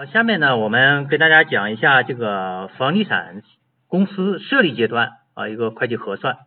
[0.00, 3.42] 好，下面呢，我们给大家讲一下这个房地产
[3.86, 6.38] 公司设立阶段啊一个会计核算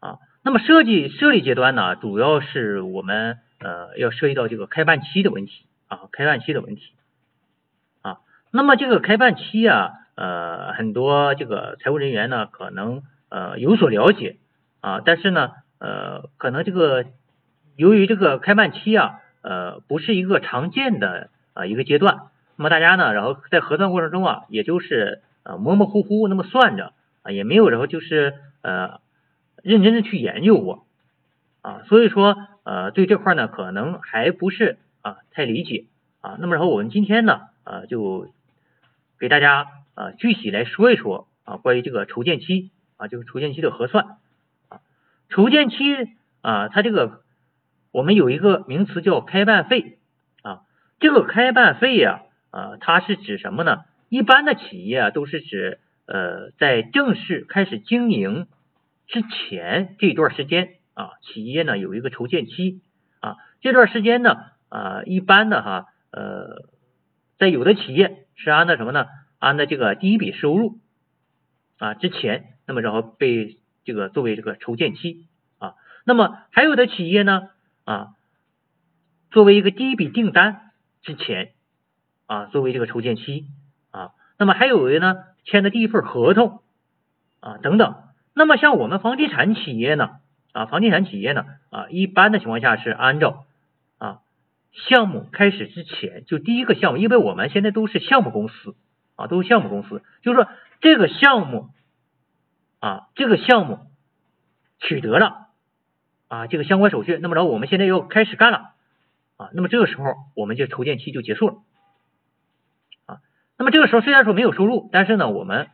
[0.00, 0.16] 啊。
[0.42, 6.94] 那么设计设立阶段呢，主要是我们呃要涉及到这个开办期的问题啊，开办期的问题
[8.00, 8.20] 啊。
[8.50, 14.38] 那么这个开办期啊，呃，很多这个财务人员呢可能呃有所了解
[14.80, 17.04] 啊，但是呢呃可能这个
[17.76, 19.20] 由于这个开办期啊。
[19.40, 22.22] 呃，不是一个常见的啊一个阶段，
[22.56, 26.92] 那么大家呢，然后在核算过程中啊，也就是呃模模糊糊那么算着
[27.22, 29.00] 啊，也没有然后就是呃
[29.62, 30.84] 认真的去研究过。
[31.62, 35.86] 啊，所以说呃对这块呢可能还不是啊太理解。
[36.20, 38.28] 啊，那么然后我们今天呢呃就
[39.20, 44.16] 给大家啊具体来说一说啊关于这个筹建期啊就是筹建期的核算。
[44.68, 44.80] 啊
[45.28, 45.76] 筹建期
[46.42, 47.22] 啊它这个。
[47.90, 49.98] 我们有一个名词叫开办费
[50.42, 50.62] 啊，
[51.00, 53.84] 这个开办费呀，啊，它是指什么呢？
[54.08, 58.46] 一般的企业啊，都是指呃，在正式开始经营
[59.06, 62.80] 之前这段时间啊，企业呢有一个筹建期
[63.20, 64.36] 啊，这段时间呢
[64.68, 66.64] 啊，一般的哈呃，
[67.38, 69.06] 在有的企业是按照什么呢？
[69.38, 70.78] 按照这个第一笔收入
[71.78, 75.26] 啊之前，那么然后被这个作为这个筹建期
[75.58, 75.74] 啊，
[76.04, 77.48] 那么还有的企业呢？
[77.88, 78.08] 啊，
[79.30, 81.52] 作为一个第一笔订单之前
[82.26, 83.46] 啊，作为这个筹建期
[83.90, 86.60] 啊，那么还有呢，签的第一份合同
[87.40, 87.94] 啊等等。
[88.34, 90.16] 那么像我们房地产企业呢
[90.52, 93.46] 啊，房地产企业呢啊，一般的情况下是按照
[93.96, 94.20] 啊
[94.74, 98.76] 项目开始之前就第一个项目，因为我们现在都是项目公司
[99.16, 100.46] 啊，都是项目公司，就是说
[100.82, 101.70] 这个项目
[102.80, 103.78] 啊，这个项目
[104.78, 105.47] 取得了。
[106.28, 108.72] 啊，这个相关手续，那么着我们现在要开始干了
[109.38, 111.54] 啊，那么这个时候我们就筹建期就结束了
[113.06, 113.20] 啊，
[113.56, 115.68] 那么这个时候虽然说没有收入，但是呢，我们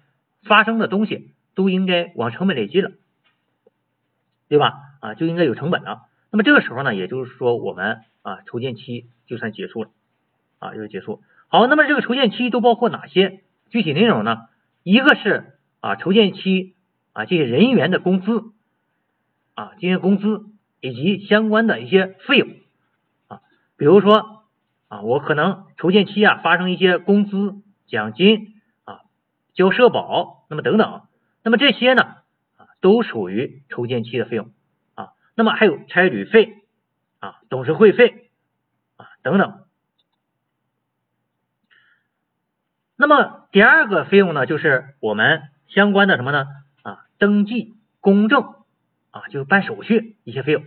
[0.45, 2.93] 发生的东西都应该往成本累积了，
[4.49, 4.75] 对吧？
[5.01, 6.03] 啊，就应该有成本了。
[6.31, 9.91] 那么这个时候呢，也就是说我们啊筹建期就算结束了
[10.61, 11.23] 啊，就结束。
[11.49, 14.49] 好，那么这个筹建期都包括哪些具体内容呢？
[14.85, 16.75] 一个是啊筹建期
[17.13, 18.54] 啊这些人员的工资。
[19.55, 20.47] 啊，这些工资
[20.81, 22.49] 以及相关的一些费用
[23.29, 23.41] 啊，
[23.77, 24.45] 比如说
[24.89, 29.03] 啊，我可能筹建期啊发生一些工资、奖金啊、
[29.55, 31.03] 交社保，那么等等，
[31.45, 32.03] 那么这些呢
[32.57, 34.51] 啊都属于筹建期的费用
[34.97, 35.11] 啊。
[35.37, 36.65] 那么还有差旅费
[37.21, 38.31] 啊、董事会费
[38.97, 39.61] 啊等等。
[42.97, 46.47] 那么第二个费用呢，就是我们相关的什么呢
[46.83, 48.55] 啊，登记公证。
[49.15, 50.65] 啊，就办手续一些费用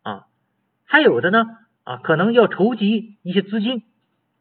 [0.00, 0.26] 啊，
[0.86, 1.44] 还有的呢
[1.84, 3.84] 啊，可能要筹集一些资金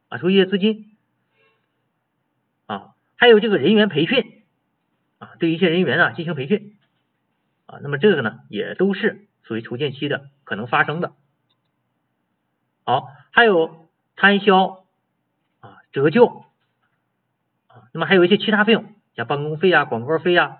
[0.07, 0.95] 啊，筹集一些资金
[2.67, 4.43] 啊，还有这个人员培训
[5.17, 6.77] 啊，对一些人员啊进行培训
[7.65, 11.15] 啊，那么这个呢也都是属于筹建期的可能发生的。
[12.85, 14.85] 好，还有摊销
[15.59, 16.45] 啊，折旧
[17.67, 18.85] 啊，那么还有一些其他费用，
[19.17, 20.59] 像办公费啊、广告费啊、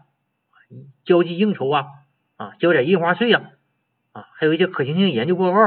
[1.06, 1.85] 交际应酬啊。
[2.38, 3.51] 啊，交点印花税呀，
[4.12, 5.62] 啊，还有一些可行性研究报告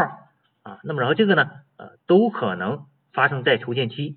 [0.63, 4.17] 啊，那么然后这个呢，呃，都可能发生在筹建期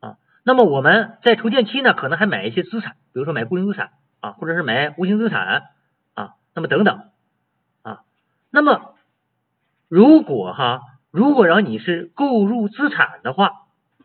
[0.00, 0.18] 啊。
[0.42, 5.70] 那么我们在筹建期呢，可能还买一些资产，比如说买固定资产啊，或者是买无形资产
[6.14, 7.10] 啊，那么等等
[7.82, 8.00] 啊。
[8.50, 8.96] 那么
[9.88, 10.80] 如果哈，
[11.12, 13.61] 如果让你是购入资产的话，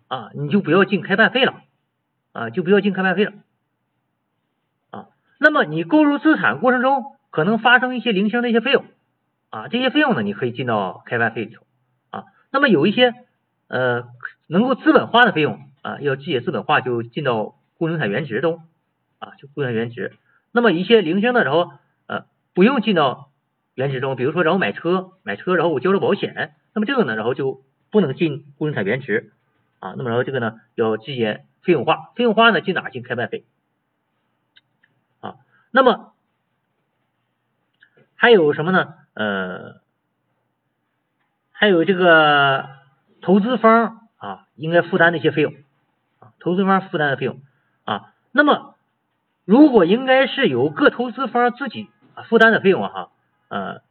[0.08, 1.62] 啊，你就不要进开办费了，
[2.32, 3.34] 啊，就不要进开办费了，
[4.90, 5.08] 啊，
[5.40, 8.86] 那么你购入资产过程中可能发生一些零星的一些费用，
[9.50, 11.66] 啊，这些费用呢，你可以进到开办费里头，
[12.10, 13.14] 啊，那么有一些
[13.68, 14.06] 呃
[14.48, 18.62] 能够资本化的费用，啊，要记资本化就进到固定资产原值中，
[19.20, 20.14] 啊，就固定原值，
[20.54, 21.74] 那么一些零星的，然后
[22.08, 23.30] 呃不用进到
[23.76, 27.62] 原值中，比如说然后买车，买车然后我交了保险，那么这个呢，然后就
[27.92, 29.34] 不能进固定资产原值。
[29.80, 33.46] 啊，那么然后这个呢要进行费用化，费用化呢进哪进开办费
[35.20, 35.36] 啊？
[35.72, 36.14] 那么
[38.16, 38.96] 还有什么呢？
[39.14, 39.82] 呃，
[41.52, 42.68] 还有这个
[43.22, 45.54] 投资方啊应该负担的一些费用
[46.20, 47.42] 啊，投资方负担的费用
[47.84, 48.14] 啊。
[48.32, 48.76] 那么
[49.46, 51.90] 如果应该是由各投资方自己
[52.28, 53.12] 负担的费用哈，
[53.50, 53.82] 呃，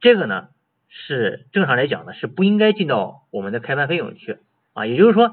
[0.00, 0.48] 这个呢
[0.88, 4.38] 是正常来讲呢是不应该进到我们的开办费用去。
[4.76, 5.32] 啊，也就是说，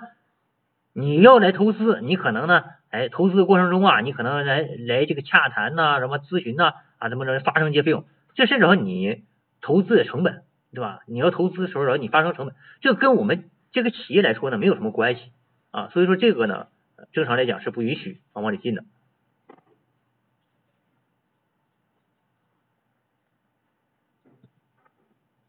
[0.94, 8.06] 你要来投资，你可能呢哎，投资的过程中啊，你可能来来这个洽谈呐，什么咨询呐，啊，怎么着发生一些费用，
[8.36, 9.26] 这是着你
[9.60, 10.44] 投资的成本，
[10.74, 11.02] 对吧？
[11.08, 15.34] 你要投资的时候，然后你发生成本，这跟我们这个企业来说呢，没有什么关系
[15.72, 16.68] 啊，所以说这个呢，
[17.12, 18.86] 正常来讲是不允许往里进的。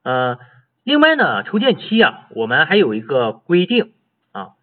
[0.02, 0.38] 呃，
[0.84, 3.92] 另外呢，筹建期啊，我们还有一个规定
[4.32, 4.54] 啊，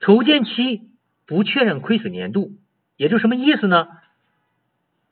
[0.00, 0.88] 筹建期。
[1.24, 2.50] 不确认亏损年度，
[2.96, 3.88] 也就什么意思呢？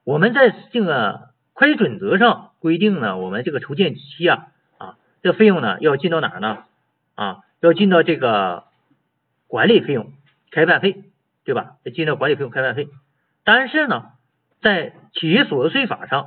[0.05, 6.65] 我们在这个会计准则上规定呢，我们这个筹建期啊啊，这个费用呢要进到哪儿呢？
[7.15, 8.65] 啊，要进到这个
[9.47, 10.12] 管理费用、
[10.50, 11.05] 开办费，
[11.44, 11.77] 对吧？
[11.85, 12.88] 要进到管理费用、开办费。
[13.44, 14.11] 但是呢，
[14.61, 16.27] 在企业所得税法上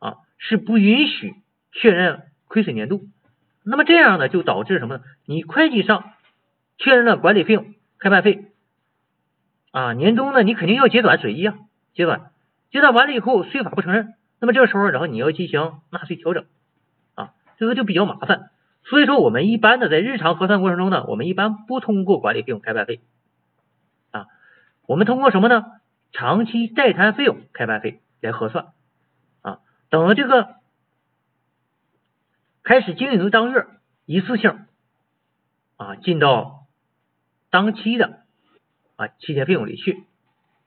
[0.00, 1.36] 啊是不允许
[1.72, 3.08] 确认亏损年度。
[3.64, 5.02] 那么这样呢，就导致什么呢？
[5.26, 6.12] 你会计上
[6.78, 8.46] 确认了管理费用、开办费。
[9.72, 11.54] 啊，年终呢，你肯定要结转损益啊，
[11.94, 12.30] 结转，
[12.70, 16.44] 结转完了以后，税法不承认，那么这个时候，然后你要进行纳税调整，
[17.14, 18.50] 啊，这个就比较麻烦。
[18.84, 23.00] 所以说，我们一般的在日常核算过程中呢，我们一般不通过管理费用开办费，
[24.10, 24.26] 啊，
[24.86, 25.64] 我们通过什么呢？
[26.12, 28.72] 长期待摊费用开办费来核算，
[29.40, 30.56] 啊，等这个
[32.62, 33.66] 开始经营当月，
[34.06, 34.66] 一次性
[35.76, 36.66] 啊进到
[37.50, 38.20] 当期的。
[38.94, 40.04] 啊，期间费用里去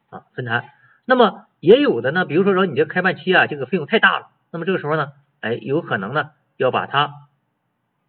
[0.10, 0.66] 啊分摊，
[1.06, 7.14] 那么也有的呢，比如说说你这开办期啊，这个费用太大了，那么这个时候呢，哎，有可能呢要把它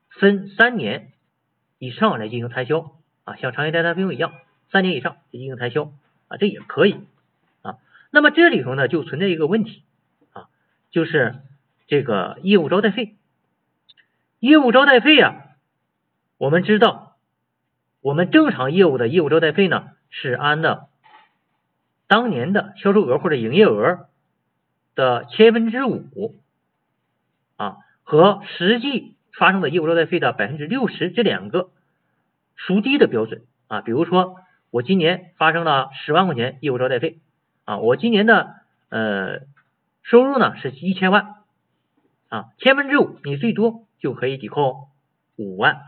[0.08, 1.12] 分三年
[1.78, 4.32] 以上来进行摊销啊，像长期待摊费用一样，
[4.72, 5.92] 三年以上进行摊销
[6.28, 6.98] 啊，这也可以
[7.60, 7.76] 啊。
[8.10, 9.84] 那么这里头呢就存在一个问题
[10.32, 10.48] 啊，
[10.90, 11.36] 就是
[11.86, 13.14] 这个业务招待费，
[14.46, 15.36] 业务招待费啊，
[16.38, 17.16] 我们知道
[18.00, 19.88] 我们正常业务的业务招待费呢。
[20.08, 20.88] 是按的
[22.06, 24.06] 当年的销售额或者营业额
[24.94, 26.36] 的千分之五
[27.56, 31.70] 啊，和实际发生的业务招待费的百分之六十这两个
[32.54, 33.80] 孰低的标准啊。
[33.80, 34.36] 比如说，
[34.70, 37.18] 我今年发生了十万块钱业务招待费
[37.64, 38.54] 啊，我今年的
[38.88, 39.40] 呃
[40.02, 41.34] 收入呢是一千万
[42.28, 44.86] 啊，千分之五你最多就可以抵扣
[45.34, 45.80] 五万，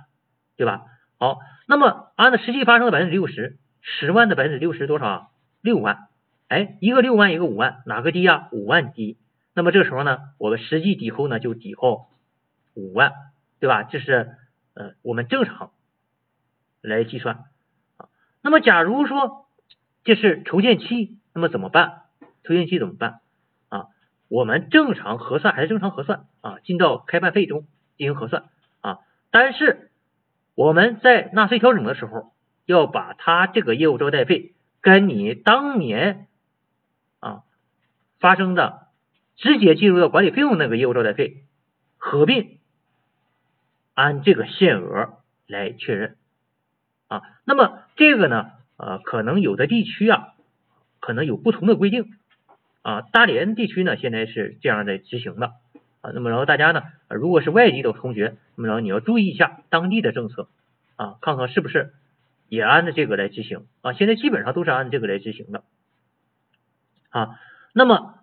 [0.56, 0.86] 对吧？
[1.20, 1.38] 好，
[1.68, 3.58] 那么按照实际发生的百分之六十。
[3.80, 5.30] 十万的百分之六十多少？
[5.60, 6.08] 六万。
[6.48, 8.48] 哎，一个六万，一个五万，哪个低呀？
[8.50, 9.18] 五万低。
[9.54, 12.08] 那么这个时候呢，我们实际抵扣呢就抵扣
[12.74, 13.12] 五万，
[13.60, 13.84] 对吧？
[13.84, 14.34] 这是
[14.74, 15.70] 呃我们正常
[16.82, 17.44] 来计算
[17.98, 18.08] 啊。
[18.42, 19.46] 那么假如说
[20.02, 22.02] 这是筹建期，那么怎么办？
[22.42, 23.20] 筹建期怎么办
[23.68, 23.86] 啊？
[24.26, 26.58] 我们正常核算还是正常核算啊？
[26.64, 27.68] 进到开办费中
[27.98, 28.44] 进行核算
[28.80, 29.00] 啊。
[29.30, 29.90] 但是
[30.54, 32.32] 我们在纳税调整的时候。
[32.68, 34.52] 要把他这个业务招待费
[34.82, 36.26] 跟你当年
[37.18, 37.40] 啊
[38.20, 38.88] 发生的
[39.36, 41.44] 直接进入到管理费用那个业务招待费
[41.96, 42.58] 合并，
[43.94, 45.14] 按这个限额
[45.46, 46.18] 来确认
[47.06, 47.22] 啊。
[47.46, 50.34] 那么这个呢呃可能有的地区啊
[51.00, 52.18] 可能有不同的规定
[52.82, 53.00] 啊。
[53.00, 55.52] 大连地区呢现在是这样的执行的
[56.00, 56.10] 啊。
[56.14, 60.48] 那么然后大家呢如果是外地的同学，那么然后你要注意一下当地的政策
[60.96, 61.94] 啊，看看是不是。
[62.50, 65.64] 也按照这个来执行啊，现在基本上都是按这个来执行的
[67.10, 67.38] 啊。
[67.74, 68.20] 那么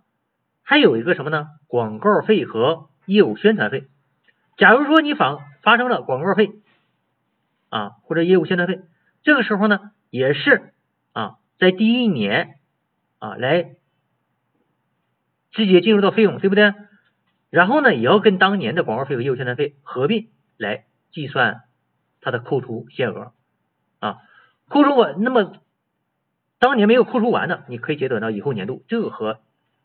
[0.63, 1.49] 还有一个什么呢？
[1.67, 3.85] 广告费和业务宣传费。
[4.57, 6.53] 假如说你发发生了广告费
[7.69, 8.81] 啊，或者业务宣传费，
[9.21, 10.73] 这个时候呢，也是
[11.13, 12.55] 啊，在第一年
[13.19, 13.75] 啊来
[15.51, 16.73] 直接进入到费用，对不对？
[17.55, 20.83] 然后呢，也要跟当年的广告费和业务宣传费合并来
[21.13, 21.61] 计算
[22.19, 23.31] 它的扣除限额。
[23.99, 24.17] 啊，
[24.67, 25.53] 扣除完，那么
[26.59, 29.39] 当年没有扣除完的，你可以结转到以后年度，这个和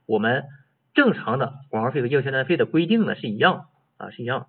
[0.05, 0.47] 我们
[0.95, 3.67] 正常的广告费和业务宣传费的规定呢是一样
[3.99, 4.49] 啊，是一样。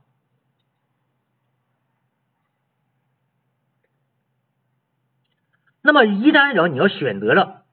[5.84, 7.66] 那么一旦然后你要选择了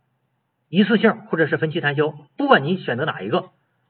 [0.68, 3.48] 一次性或者是分期摊销，不管你选择哪一个，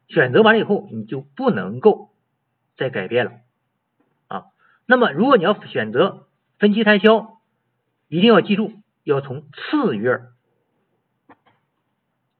[0.08, 2.10] 选择完了以后你就不能够
[2.76, 3.32] 再改变了
[4.26, 4.46] 啊。
[4.86, 6.26] 那么如果你要选择
[6.58, 7.40] 分期摊销，
[8.08, 8.72] 一定要记住，
[9.04, 10.22] 要从次月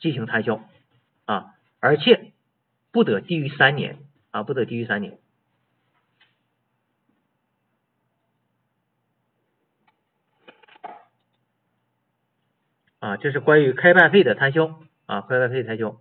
[0.01, 0.65] 进行摊销
[1.27, 2.33] 啊，而且
[2.91, 3.99] 不得低于三年
[4.31, 5.19] 啊，不得低于三年
[12.99, 13.17] 啊。
[13.19, 16.01] 这是关于开办费的摊销啊，开办费摊销。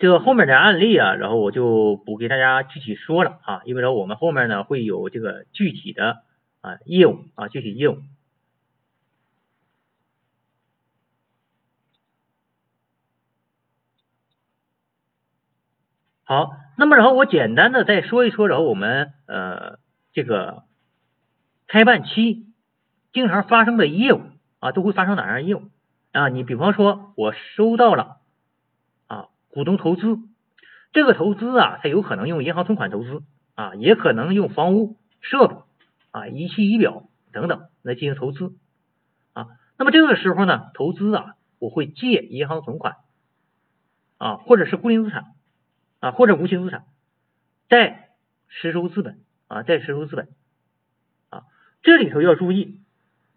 [0.00, 6.22] 这个后面的案例啊，然后我就不给大家具体说了啊，因为呢我们后面呢会有这个具体的
[6.62, 7.98] 啊业务啊具体业务。
[16.24, 19.80] 好，那么然后我简单的再说一说，然后我们呃
[20.14, 20.62] 这个
[21.66, 22.46] 开办期
[23.12, 24.22] 经常发生的业务
[24.60, 25.64] 啊，都会发生哪样业务
[26.12, 26.30] 啊？
[26.30, 28.19] 你比方说我收到了。
[29.50, 30.18] 股东投资，
[30.92, 33.24] 这个投资啊，它有可能用银行存款投资
[33.56, 35.56] 啊，也可能用房屋、设备
[36.12, 38.54] 啊、仪器仪表等等来进行投资
[39.32, 39.48] 啊。
[39.76, 42.98] 那么这个时候呢，投资啊，我会借银行存款
[44.18, 45.24] 啊，或者是固定资产
[45.98, 46.84] 啊，或者无形资产，
[47.68, 48.10] 贷
[48.46, 50.28] 实收资本啊，贷实收资本
[51.28, 51.42] 啊。
[51.82, 52.78] 这里头要注意，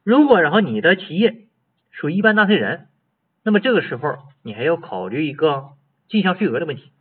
[0.03, 1.47] 如果然后你的企业
[1.89, 2.87] 属于一般纳税人，
[3.41, 5.71] 那么这个时候你还要考虑一个。
[6.13, 6.91] 进项税额的问题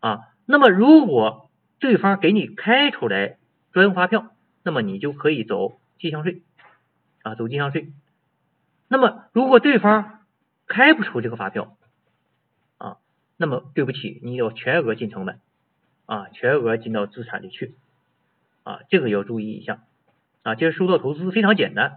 [0.00, 1.48] 啊，那么如果
[1.78, 3.38] 对方给你开出来
[3.70, 6.42] 专用发票，那么你就可以走进项税
[7.22, 7.92] 啊，走进项税。
[8.88, 10.24] 那么如果对方
[10.66, 11.76] 开不出这个发票
[12.78, 12.96] 啊，
[13.36, 15.38] 那么对不起，你要全额进成本
[16.06, 17.76] 啊，全额进到资产里去
[18.64, 19.84] 啊，这个要注意一下
[20.42, 20.56] 啊。
[20.56, 21.92] 其实收到投资非常简单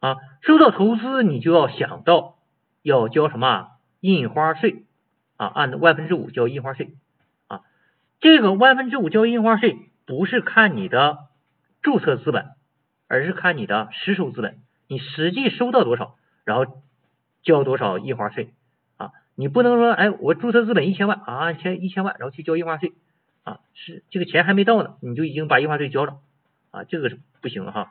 [0.00, 2.33] 啊，收到投资你就要想到。
[2.84, 4.84] 要交什么印花税
[5.38, 5.46] 啊？
[5.46, 6.94] 按万分之五交印花税
[7.48, 7.62] 啊。
[8.20, 11.18] 这个万分之五交印花税不是看你的
[11.80, 12.50] 注册资本，
[13.08, 14.58] 而是看你的实收资本。
[14.86, 16.82] 你实际收到多少，然后
[17.42, 18.52] 交多少印花税
[18.98, 19.12] 啊？
[19.34, 22.92] 你不能说，哎，我注册资本一千万啊，千一千万，然后去交印花税
[23.44, 23.60] 啊？
[23.72, 26.18] 是这个钱还没到呢，你就已经把印花税交了
[26.70, 26.84] 啊？
[26.84, 27.88] 这个是不行哈。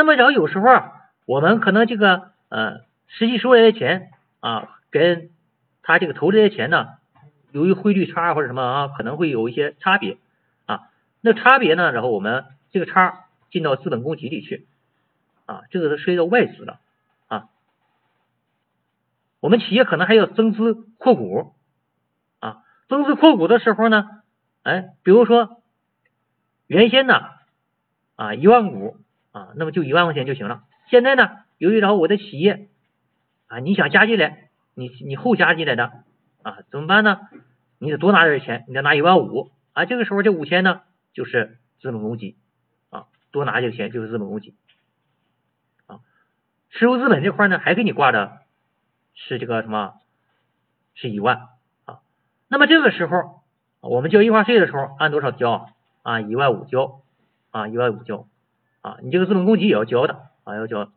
[0.00, 0.92] 那么，然后有时候啊，
[1.26, 5.28] 我们可能这个呃，实际收来的钱啊，跟
[5.82, 6.86] 他这个投这些钱呢，
[7.52, 10.16] 由于汇率差或者什么啊，可能会有一些差别
[10.64, 10.88] 啊。
[11.20, 14.66] 那差别呢，然后我们这个差进到资本公积里去
[15.44, 16.80] 啊，这个是涉及到外资了
[17.28, 17.50] 啊。
[19.40, 21.52] 我们企业可能还要增资扩股
[22.38, 24.08] 啊，增资扩股的时候呢，
[24.62, 25.60] 哎，比如说
[26.68, 27.20] 原先呢
[28.16, 28.96] 啊一万股。
[29.32, 30.64] 啊，那么就一万块钱就行了。
[30.88, 32.68] 现在呢，由于然后我的企业
[33.46, 35.92] 啊，你想加进来，你你后加进来的
[36.42, 37.20] 啊，怎么办呢？
[37.78, 39.84] 你得多拿点钱，你得拿一万五啊。
[39.84, 40.82] 这个时候这五千呢，
[41.12, 42.36] 就是资本公积
[42.90, 44.54] 啊，多拿这个钱就是资本公积
[45.86, 46.00] 啊。
[46.68, 48.40] 实收资本这块呢，还给你挂的
[49.14, 49.94] 是这个什么？
[50.94, 51.48] 是一万
[51.84, 52.00] 啊。
[52.48, 53.42] 那么这个时候
[53.80, 55.70] 我们交印花税的时候，按多少交
[56.02, 56.20] 啊？
[56.20, 57.02] 一万五交
[57.50, 58.26] 啊，一万五交。
[58.82, 60.90] 啊，你这个资本公积也要交的啊，要交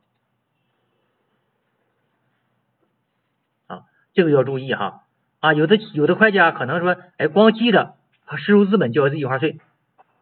[3.68, 5.04] 啊，这个要注意哈
[5.42, 7.96] 啊，有的有的会计啊，可能说，哎，光记得
[8.38, 9.60] 实收资本交印花税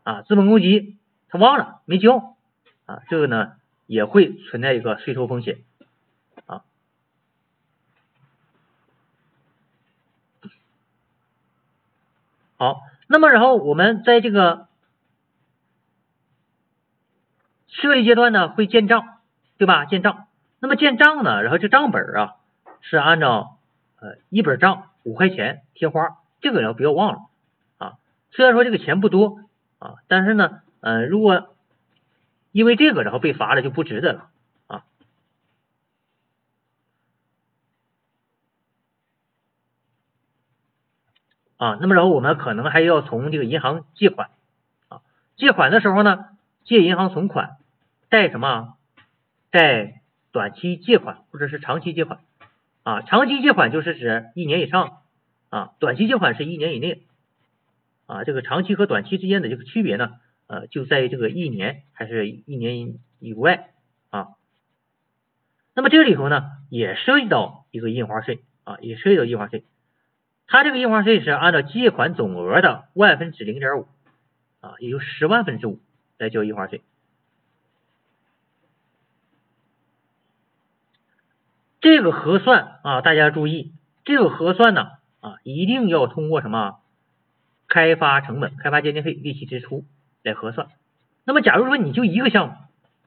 [0.02, 0.98] 啊，资本公积
[1.30, 2.36] 他忘了没交
[2.88, 3.54] 啊，这个呢
[3.86, 5.60] 也会存在一个税收风险
[6.48, 6.64] 啊。
[12.58, 14.71] 好，那么然后我们在这个。
[17.72, 19.20] 设立阶段呢会建账，
[19.58, 19.86] 对吧？
[19.86, 20.28] 建账，
[20.60, 22.36] 那么建账呢，然后这账本啊
[22.82, 23.58] 是按照
[24.00, 27.20] 呃一本账五块钱贴花，这个要不要忘了
[27.78, 27.94] 啊？
[28.32, 29.40] 虽然说这个钱不多
[29.80, 31.56] 啊，但是呢，呃，如果
[32.52, 34.30] 因为这个然后被罚了就不值得了
[34.68, 34.84] 啊
[41.56, 41.78] 啊。
[41.80, 44.30] 那么然后我们可能还要从这个银行借款
[44.90, 45.02] 啊，
[45.38, 46.26] 借款的时候呢，
[46.66, 47.58] 借银行存款。
[48.12, 48.76] 贷什么？
[49.52, 50.02] 贷
[50.34, 52.20] 短期借款或者是长期借款
[52.84, 53.04] 啊？
[53.04, 54.98] 长期借款就是指一年以上
[55.50, 57.06] 啊，短期借款是一年以内
[58.08, 58.26] 啊。
[58.26, 60.12] 这个长期和短期之间的这个区别呢，
[60.48, 63.70] 呃，就在于这个一年还是一年以外
[64.10, 64.28] 啊。
[65.74, 69.64] 那么这里头呢，也涉及到一个印花税啊，也涉及到印花税。
[70.48, 73.88] 它这个印花税是按照借款总额的万分之零点五
[74.60, 75.80] 啊，也就十万分之五
[76.18, 76.82] 来交印花税。
[81.82, 83.74] 这个核算啊，大家注意，
[84.06, 86.80] 这个核算呢啊，一定要通过什么
[87.68, 89.84] 开发成本、开发鉴定费、利息支出
[90.22, 90.68] 来核算。
[91.24, 92.54] 那么，假如说你就一个项目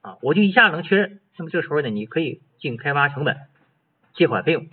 [0.01, 3.37] 啊，我就一下能确认，那么这时候呢，你可以进开发成本、
[4.13, 4.67] 借款费用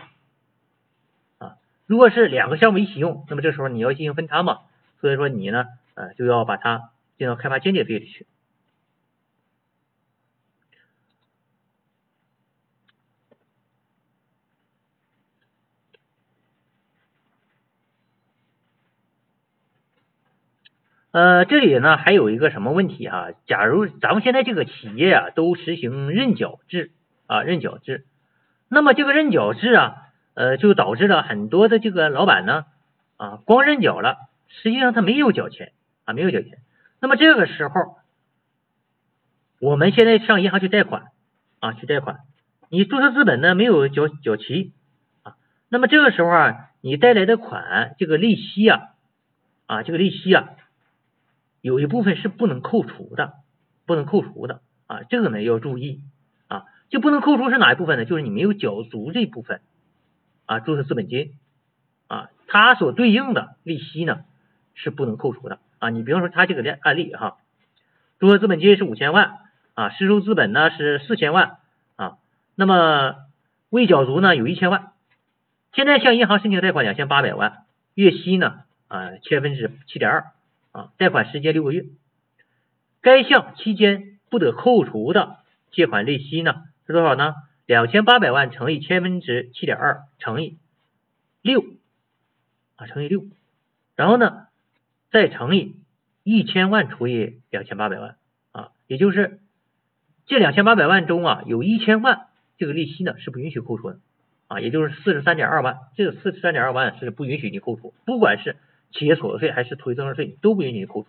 [1.39, 1.55] 啊。
[1.87, 4.59] 如果是两个项目一起用，那么这时候你要进行分摊嘛，
[5.01, 8.27] 所以说你呢呃就要把它进到开发鉴定费里去。
[21.13, 23.33] 呃，这里呢还有一个什么问题哈？
[23.47, 26.91] 假如咱们现在这个企业啊都实行认缴制
[27.27, 28.07] 啊，认缴制，
[28.71, 29.97] 那么这个认缴制啊，
[30.33, 32.65] 呃，就导致了很多的这个老板呢
[33.19, 34.17] 啊，光认缴了，
[34.49, 35.73] 实际上他没有缴钱
[36.07, 36.61] 啊，没有缴钱。
[36.99, 37.99] 那么这个时候，
[39.61, 41.09] 我们现在上银行去贷款
[41.61, 42.21] 啊，去贷款，
[42.71, 44.73] 你注册资本呢没有缴缴齐
[45.25, 45.35] 啊，
[45.69, 48.81] 那么这个时候啊，你贷来的款这个利息啊
[49.67, 50.49] 啊，这个利息啊。
[51.63, 53.35] 有一部分是不能扣除的，
[53.87, 56.03] 不能扣除的啊，这个呢要注意
[56.49, 58.05] 啊，就不能扣除是哪一部分呢？
[58.05, 59.61] 就是你没有缴足这部分
[60.45, 61.35] 啊，注册资本金
[62.09, 64.25] 啊，它所对应的利息呢
[64.75, 65.89] 是不能扣除的啊。
[65.91, 67.37] 你比方说它这个案例哈，
[68.19, 69.39] 注册资本金是五千万
[69.75, 71.59] 啊，实收资本呢是四千万
[71.95, 72.19] 啊，
[72.57, 73.15] 那么
[73.71, 74.91] 未缴足呢有一千万，
[75.73, 77.63] 现在向银行申请贷款两千八百万，
[77.95, 80.27] 月息呢啊千分之七点二。
[80.73, 81.85] 啊，贷款时间六个月，
[83.03, 85.37] 该项期间不得扣除的
[85.71, 87.35] 借款利息呢是多少呢？
[87.67, 90.57] 两千八百万乘以千分之七点二乘以
[91.43, 91.63] 六
[92.77, 93.25] 啊，乘以六，
[93.97, 94.47] 然后呢
[95.11, 95.77] 再乘以
[96.25, 98.17] 一千万除以两千八百万
[98.53, 99.41] 啊，也就是
[100.25, 103.99] 这两千八百万中啊有一千万这个利息呢是不允许扣除的
[104.49, 108.57] 啊，也就是四十三点二万，这个四十三点二万是不允许你扣除，不管是。
[108.93, 111.09] 企业所得税还是土地增值税都不允许你扣除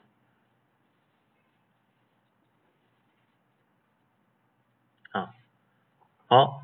[5.11, 5.31] 啊。
[6.27, 6.63] 好，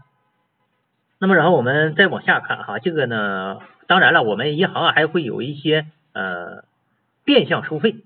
[1.19, 6.63] 那么然后我们再往下看哈，这个呢，当然了，我们银行啊还会有一些呃
[7.23, 7.97] 变相收费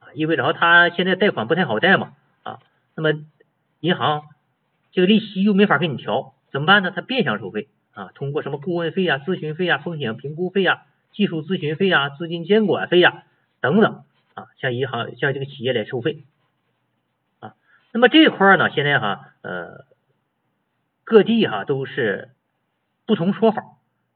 [0.00, 2.58] 啊，因为然后他现在贷款不太好贷嘛啊，
[2.94, 3.12] 那么
[3.80, 4.24] 银行
[4.92, 6.90] 这个利息又没法给你调，怎么办呢？
[6.90, 10.82] 他变相收费啊，通过什么顾问费啊、咨询费啊、风险评估费啊。
[11.12, 13.24] 技术咨询费啊，资金监管费呀，
[13.60, 16.24] 等等啊，向银行向这个企业来收费
[17.40, 17.54] 啊。
[17.92, 19.84] 那么这一块呢，现在哈呃
[21.04, 22.30] 各地哈都是
[23.06, 23.62] 不同说法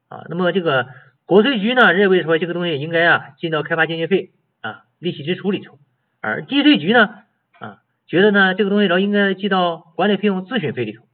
[0.09, 0.25] 啊。
[0.29, 0.89] 那么这个
[1.27, 5.79] 国税局呢认为说这个东西应该啊进到开发经济费啊利息支出里头，
[6.21, 7.23] 而地税局呢
[7.59, 11.05] 啊觉得呢这个东西然后应该记到管理费用咨询费里头。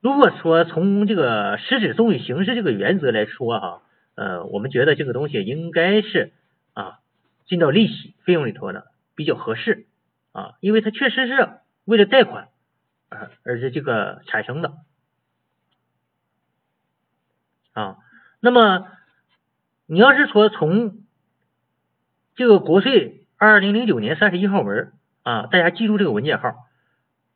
[0.00, 3.82] 如果说从这个实质送与形式这个原则来说哈，
[4.14, 6.32] 呃，我们觉得这个东西应该是
[6.72, 7.00] 啊
[7.46, 8.84] 进到利息费用里头呢
[9.14, 9.86] 比较合适
[10.32, 11.50] 啊，因为它确实是
[11.84, 12.48] 为了贷款
[13.10, 14.72] 而而是这个产生的
[17.74, 17.98] 啊。
[18.40, 18.88] 那么
[19.84, 20.94] 你要是说从
[22.36, 26.54] 这个国税二零零九年三十一号文啊，大家记住这个文件号，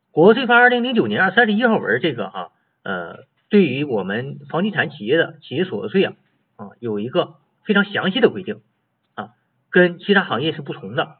[0.09, 2.49] 国税法二零零九年二三十一号文这个啊。
[2.85, 6.13] 呃，对于我们房地产企业的企业所得税啊
[6.55, 8.61] 啊，有一个非常详细的规定
[9.15, 9.33] 啊，
[9.71, 11.17] 跟其他行业是不同的，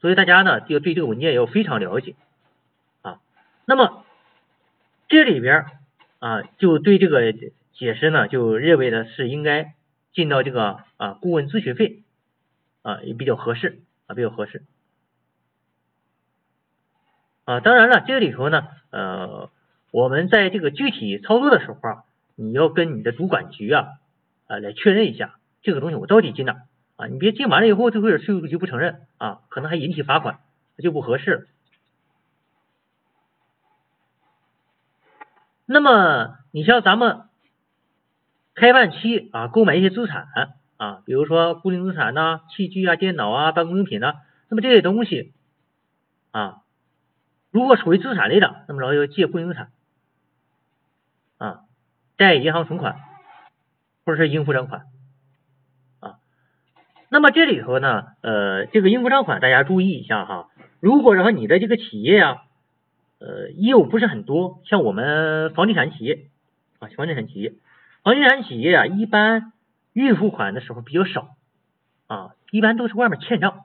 [0.00, 2.16] 所以大家呢要对这个文件要非常了解
[3.02, 3.20] 啊。
[3.64, 4.04] 那么
[5.06, 5.66] 这里边
[6.18, 7.32] 啊，就对这个
[7.72, 9.76] 解释呢，就认为呢是应该
[10.12, 12.02] 进到这个啊顾问咨询费
[12.82, 14.64] 啊也比较合适啊比较合适
[17.44, 17.60] 啊。
[17.60, 19.48] 当然了，这个里头呢呃。
[19.94, 22.02] 我们在这个具体操作的时候啊，
[22.34, 23.86] 你要跟你的主管局啊
[24.48, 26.62] 啊来确认一下这个东西我到底进哪
[26.96, 27.06] 啊？
[27.06, 30.40] 你别进完了以后，这会税务局不承认啊，可能还引起罚款，
[30.78, 31.46] 就不合适。
[35.64, 37.28] 那么你像咱们
[38.56, 40.26] 开办期啊，购买一些资产
[40.76, 44.14] 啊，比如说固定资产呐、器具啊、电脑啊、办公用品呐，
[44.48, 45.32] 那么这些东西
[46.32, 46.62] 啊，
[47.52, 49.70] 如果属于资产类的，那么然后要借固定资产。
[51.38, 51.60] 啊，
[52.16, 52.96] 贷银行存款
[54.04, 54.82] 或者是应付账款
[56.00, 56.18] 啊，
[57.08, 60.48] 那么这里头呢，呃，这个应付账款大家注意一下哈。
[60.80, 62.42] 如果然后你的这个企业啊，
[63.18, 66.26] 呃，业务不是很多，像我们房地产企业
[66.78, 67.54] 啊，房地产企业，
[68.02, 69.52] 房地产企业啊，一般
[69.92, 71.34] 预付款的时候比较少
[72.06, 73.64] 啊，一般都是外面欠账，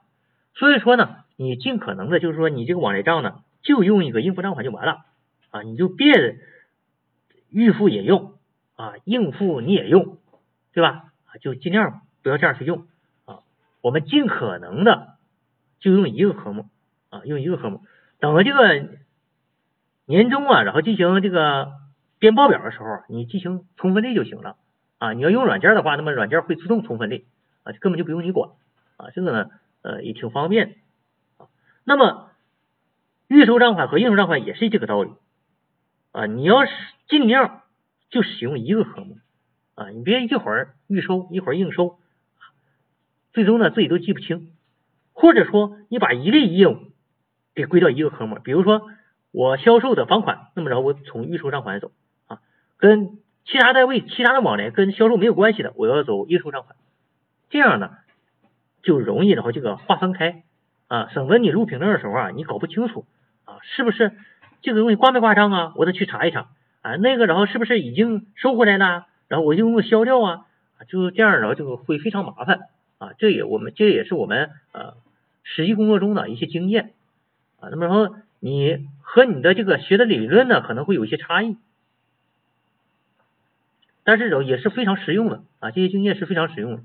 [0.54, 5.04] 所以说呢，你尽可能的就是说你这个往来账呢，就用一个应付账款就完了
[5.50, 6.38] 啊，你就别。
[7.50, 8.34] 预付也用
[8.76, 10.18] 啊，应付你也用，
[10.72, 11.12] 对吧？
[11.26, 12.86] 啊，就尽量不要这样去用
[13.24, 13.40] 啊。
[13.82, 15.16] 我们尽可能的
[15.78, 16.66] 就用一个科目
[17.10, 17.82] 啊，用一个科目。
[18.18, 18.88] 等这个
[20.06, 21.72] 年终啊，然后进行这个
[22.18, 24.56] 编报表的时候，你进行充分类就行了
[24.98, 25.12] 啊。
[25.12, 27.26] 你要用软件的话，那么软件会自动充分类
[27.62, 28.50] 啊，根本就不用你管
[28.96, 29.10] 啊。
[29.14, 29.50] 这个呢，
[29.82, 30.76] 呃，也挺方便
[31.38, 31.46] 啊。
[31.84, 32.30] 那么
[33.28, 35.10] 预收账款和应收账款也是这个道理。
[36.12, 36.72] 啊，你要是
[37.08, 37.62] 尽量
[38.10, 39.18] 就使用一个科目
[39.74, 41.98] 啊，你别一会儿预收一会儿应收，
[43.32, 44.52] 最终呢自己都记不清，
[45.12, 46.78] 或者说你把一类业务
[47.54, 48.82] 给归到一个科目，比如说
[49.30, 51.92] 我销售的房款，那么然后我从预收账款走
[52.26, 52.40] 啊，
[52.76, 56.76] 跟其他单位其他的往来跟销售没有关系的，我要走应收账款，
[57.48, 57.90] 这样呢
[58.82, 60.42] 就容易然后这个划分开
[60.88, 63.06] 啊，省得你录凭证的时候啊你搞不清楚
[63.44, 64.12] 啊是不是
[64.62, 66.48] 这个东西挂没挂账啊，我得去查一查
[66.82, 70.46] 啊那个然后是不是已经收回来了，然后我就用销掉啊。
[70.88, 72.60] 就这样，然后就会非常麻烦
[72.96, 73.12] 啊！
[73.18, 74.94] 这也我们这也是我们呃
[75.42, 76.94] 实际工作中的一些经验
[77.60, 77.68] 啊。
[77.70, 81.58] 那么然后你和你的这个学的理论呢可能会有一些差异，
[84.04, 85.70] 但是呢也是非常实用的啊！
[85.70, 86.82] 这些经验是非常实用的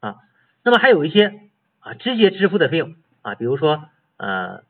[0.00, 0.16] 啊。
[0.64, 1.48] 那么还有一些
[1.80, 4.64] 啊直接支付的费用啊，比如说呃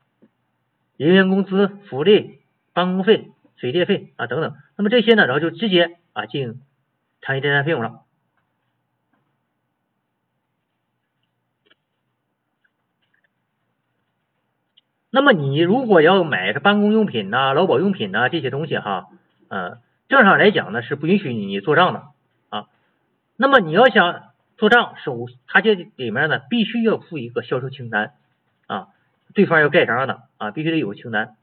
[0.97, 2.41] 人员工资、福利、
[2.73, 4.55] 办公费、水电费啊等等。
[4.77, 5.99] 那么这些呢，然后就直接。
[6.17, 6.63] 啊，进
[7.21, 8.01] 长期贷贷费用了。
[15.11, 19.09] 那么你如果要买是办公用品呐、劳保用品呐这些东西哈，
[19.49, 19.77] 呃，
[20.09, 22.07] 正常来讲呢是不允许你做账的
[22.49, 22.69] 啊。
[23.37, 28.15] 那么你要想做账，首他这里面呢必须要附一个销售清单
[28.69, 28.89] 啊，
[29.37, 31.37] 对方要盖章的啊，必须得有个清单。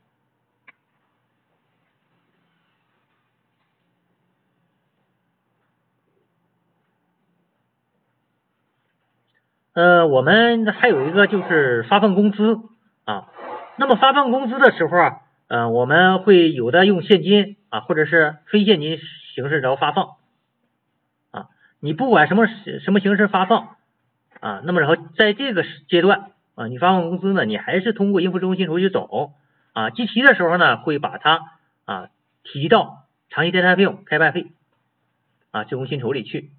[9.73, 12.62] 呃，我们还有一个就是发放工资
[13.06, 13.29] 啊。
[13.75, 18.97] 那么发放工资的时候啊，呃，我们会有的用现金啊，或者是非现金
[19.36, 20.15] 形式然后发放
[21.29, 21.45] 啊。
[21.79, 22.47] 你不管什么
[22.84, 23.75] 什么形式发放
[24.39, 29.33] 啊，那么然后在这个阶段啊，你发放工资呢，你还是通过应付中心手续走
[29.73, 29.89] 啊。
[29.89, 31.41] 计提的时候呢，会把它
[31.85, 32.09] 啊
[32.43, 34.51] 提到长期待摊费用、开办费
[35.51, 36.51] 啊职工薪酬里去。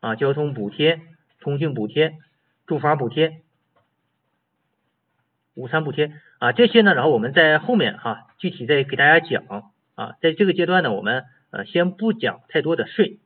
[0.00, 1.00] 啊，交通补贴、
[1.38, 2.18] 通讯补贴、
[2.66, 3.40] 住房补贴、
[5.54, 9.44] 午餐补贴啊，这些呢，然后我们在后面哈具体再给大家讲
[9.94, 13.20] 啊，在这个阶段呢，我们呃先不讲太多的税，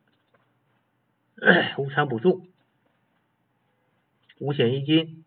[1.79, 2.47] 午餐补助、
[4.39, 5.25] 五险一金。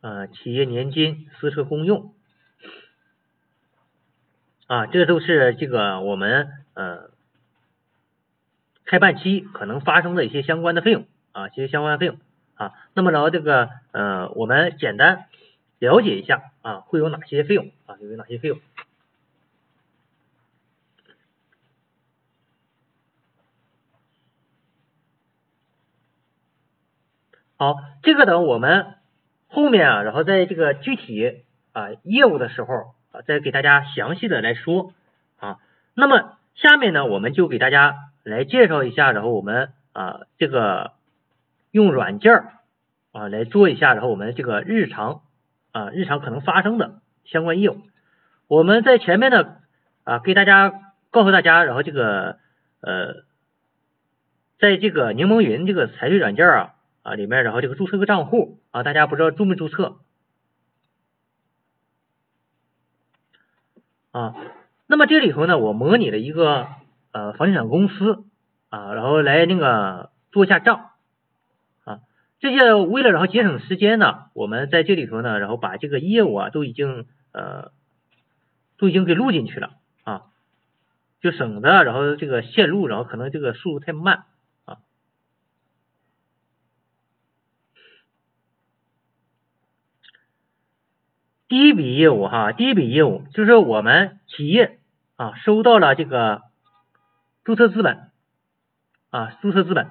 [0.00, 2.12] 啊，企业年金、私车公用，
[4.66, 7.10] 啊，这都是这个我们呃
[8.84, 12.18] 开办期可能发生的一些相关的费用啊，一些相关的费用
[12.54, 12.72] 啊。
[12.94, 15.26] 那么然后这个呃，我们简单
[15.78, 17.96] 了解一下啊，会有哪些费用啊？
[18.00, 18.60] 有哪些费用？
[27.56, 28.94] 好，这个呢，我们。
[29.54, 34.94] 后面啊，然后在这个具体啊业务的时候啊，再给大家详细的来说
[35.36, 35.58] 啊。
[35.92, 40.92] 那么下面呢，我们就给大家来介绍一下，然后我们啊这个
[41.72, 42.32] 用软件
[43.10, 45.22] 啊来做一下，然后我们这个日常
[45.72, 47.82] 啊日常可能发生的相关业务。
[48.46, 49.56] 我们在前面呢
[50.04, 50.72] 啊给大家
[51.10, 52.38] 告诉大家，然后这个
[52.80, 53.24] 呃
[54.60, 56.74] 在这个柠檬云这个财税软件啊。
[57.04, 59.96] 啊，里面然后这个注册个账户啊，大家不知道注没注册
[64.12, 64.36] 啊？
[64.86, 66.68] 那么这里头呢，我模拟了一个
[67.10, 68.22] 呃房地产公司
[68.68, 70.91] 啊，然后来那个做一下账。
[72.42, 77.70] 这些为了然后节省时间呢，我们在这里头呢，然后把这个业务啊都已经呃
[78.78, 80.24] 都已经给录进去了啊，
[81.20, 84.24] 就省得然后这个线路，然后可能这个速度太慢
[84.64, 84.78] 啊。
[91.46, 94.80] 第一笔业务哈，第一笔业务就是我们企业
[95.14, 96.42] 啊收到了这个
[97.44, 98.10] 注册资本
[99.10, 99.86] 啊注册资本，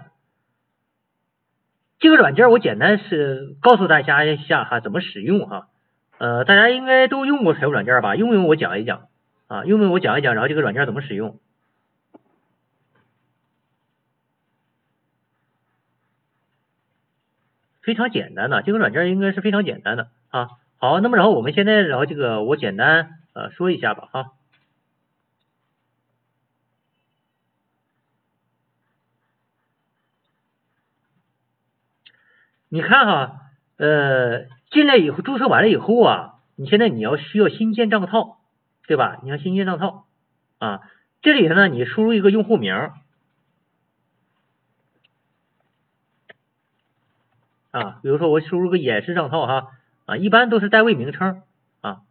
[2.01, 5.67] 这个软件我简单是告诉大家一下哈怎么使用哈，
[6.17, 8.15] 呃大家应该都用过财务软件吧？
[8.15, 9.07] 用不用我讲一讲
[9.45, 9.63] 啊？
[9.65, 10.33] 用不用我讲一讲？
[10.33, 11.39] 然后这个软件怎么使用？
[17.83, 20.49] 非常简单的，这个软件应该是非常简单的啊。
[20.77, 24.31] 好，那么然后我们现在然后这个我简单呃说一下吧哈。
[32.73, 33.41] 你看哈，
[33.75, 38.37] 呃，进来以后注册完了以后啊，你现在你要需要新建账套，
[38.87, 39.19] 对吧？
[39.23, 40.05] 你要新建账套
[40.57, 40.79] 啊，
[41.21, 42.91] 这里头呢，你输入一个用户名
[47.71, 49.67] 啊，比如说我输入个演示账号哈
[50.05, 51.41] 啊，一般都是单位名称
[51.81, 52.03] 啊。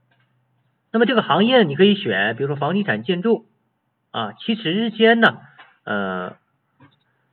[0.92, 3.46] 那么这个行业你可以选，比如说房地产建筑
[4.10, 5.38] 啊，其时间呢，
[5.84, 6.36] 呃，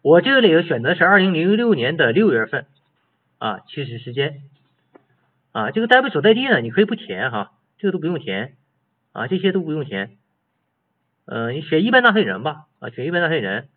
[0.02, 2.66] 我这里头选择是二零零六年的六月份
[3.40, 4.42] 啊，起始时间。
[5.52, 8.56] 啊，这个单位所在地呢，你可以不填哈，这个都不用填。
[9.12, 10.18] 啊，这些都不用填。
[11.26, 13.70] 呃，你选一般纳税人吧啊，选一般纳税人，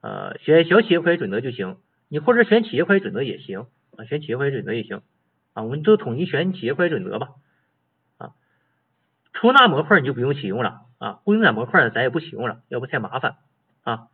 [0.00, 3.66] 呃，选小企业会计准则就行，你或者选企业会计准则也行。
[3.96, 5.02] 啊，选企业会计准则也行。
[5.52, 7.28] 啊，我们都统一选企业会计准则吧。
[8.18, 8.30] 啊，
[9.32, 10.82] 出纳模块你就不用启用了。
[10.98, 13.36] 啊，雇佣者模块呢咱也不启用了，要不太麻烦。
[13.82, 14.08] 啊。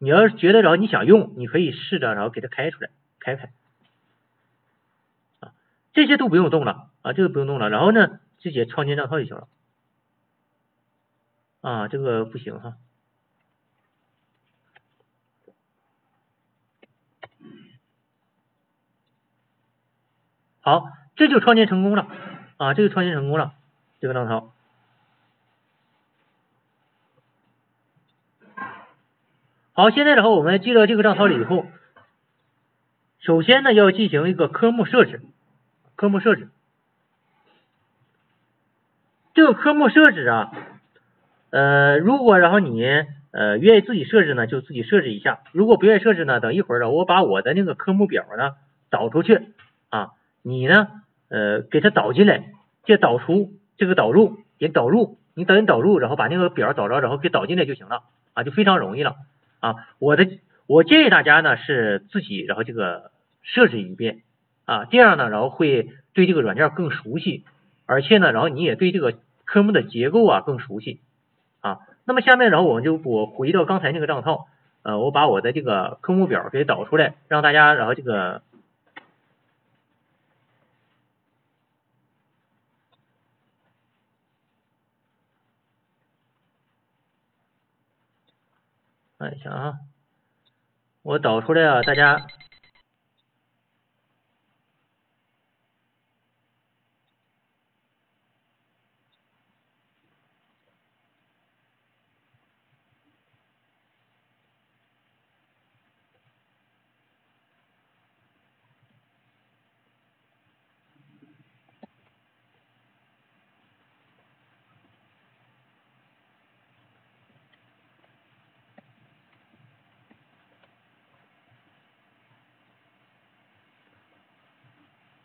[0.00, 3.50] 你要是觉得然后你想用，你可以试着然后给它开出来，开开，
[5.92, 9.48] 这些都不用动了啊，这个不用动了，然后呢，直接创建账号就行了。
[11.60, 12.76] 啊，这个不行哈。
[20.60, 20.84] 好，
[21.16, 22.06] 这就创建成功了
[22.58, 23.54] 啊，这就创建成功了，
[24.00, 24.52] 这个账号。
[29.72, 31.66] 好，现在的话我们进到这个账号里以后，
[33.20, 35.22] 首先呢要进行一个科目设置，
[35.98, 36.48] 科目设置，
[39.34, 40.52] 这个科目设置啊。
[41.50, 42.84] 呃，如果然后你
[43.32, 45.40] 呃愿意自己设置呢，就自己设置一下。
[45.50, 48.54] 如果不愿意设置呢，等一会儿呢，我把我的那个科目表呢
[48.90, 49.48] 导出去
[49.88, 50.86] 啊，你呢
[51.30, 52.44] 呃给它导进来，
[52.84, 59.16] 这导出这个导入也导入，你等你导入，然后把那个表导着，然后给导进来就行了啊，就非常容易了
[59.58, 59.74] 啊。
[59.98, 60.28] 我的
[60.68, 63.10] 我建议大家呢是自己然后这个
[63.42, 64.22] 设置一遍
[64.68, 67.46] 啊，这样呢然后会对这个软件更熟悉，
[67.86, 71.00] 而且呢然后你也对这个科目的结构啊更熟悉。
[71.60, 74.46] 啊，那么下面然后我们就我回到刚才那个账号，
[74.82, 78.42] 呃，我把我的这个科目表给导出来，让大家然后这个，
[89.18, 89.74] 看一下啊，
[91.00, 92.26] 我导出来啊，大家。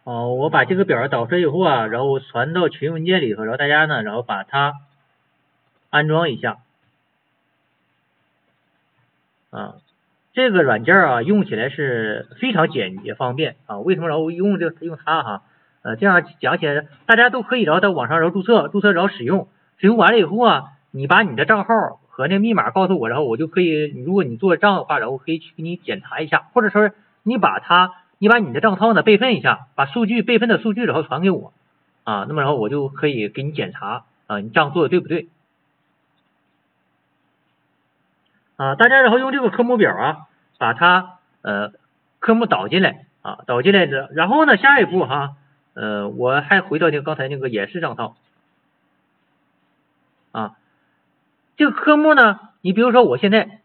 [0.06, 4.74] 哦，我把这个表导出来以后啊，然后传到群文件里头，然后大家呢，然后把它
[5.90, 6.58] 安装一下
[9.50, 9.76] 啊。
[10.34, 13.80] 这个软件啊，用起来是非常简洁方便啊。
[13.80, 15.44] 为什么然后用这个用它哈？
[15.84, 26.92] 呃，这样讲起来，大家都可以然后在网上然后注册，注册然后使用，使用完了以后啊，你把你的账号和那密码告诉我，然后我就可以，如果你做账的话，然后可以去给你检查一下，或者说
[27.24, 27.94] 你把它。
[28.24, 31.52] 你把你的账号呢备份一下，把数据备份的数据然后传给我
[32.06, 35.28] 啊，那么然后我就可以给你检查啊，你账做的对不对
[38.56, 38.76] 啊？
[38.76, 41.74] 大家然后用这个科目表啊，把它呃
[42.20, 45.36] 科目导进来啊，导进来的，然后呢下一步哈，
[45.74, 48.16] 呃我还回到那个刚才那个演示账号
[50.32, 50.56] 啊，
[51.58, 53.60] 这个科目呢，你比如说我现在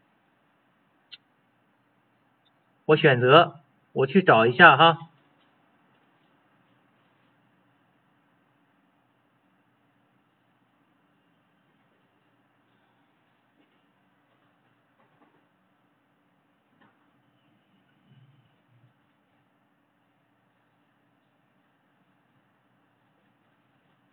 [2.86, 3.54] 我选择。
[3.98, 4.96] 我去找一下哈，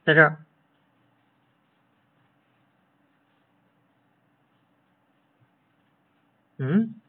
[0.04, 0.44] 在这儿，
[6.58, 7.05] 嗯。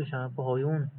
[0.00, 0.90] 为啥不好用呢？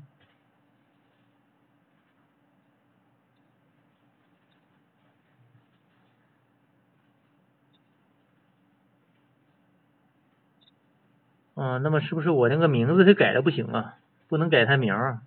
[11.55, 13.97] 啊，那么是不是我那个名字给改了不行啊？
[14.27, 15.21] 不能改他名儿？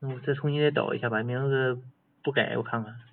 [0.00, 1.80] 那我再重新再导一下，把名字
[2.22, 3.05] 不改，我看看。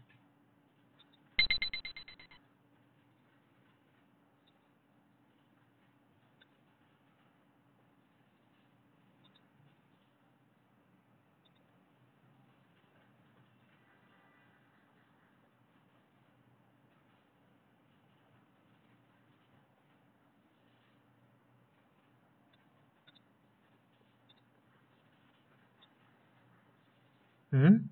[27.64, 27.88] 嗯，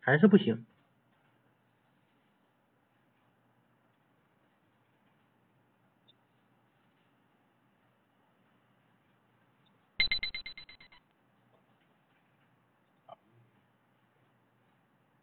[0.00, 0.66] 还是不行。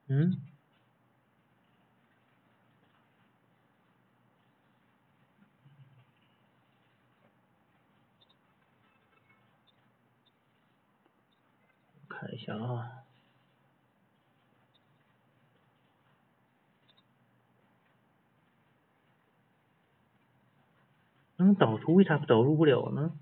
[0.07, 0.39] 嗯，
[12.07, 12.98] 看一下啊，
[21.39, 23.13] 能导出为啥导入不了呢？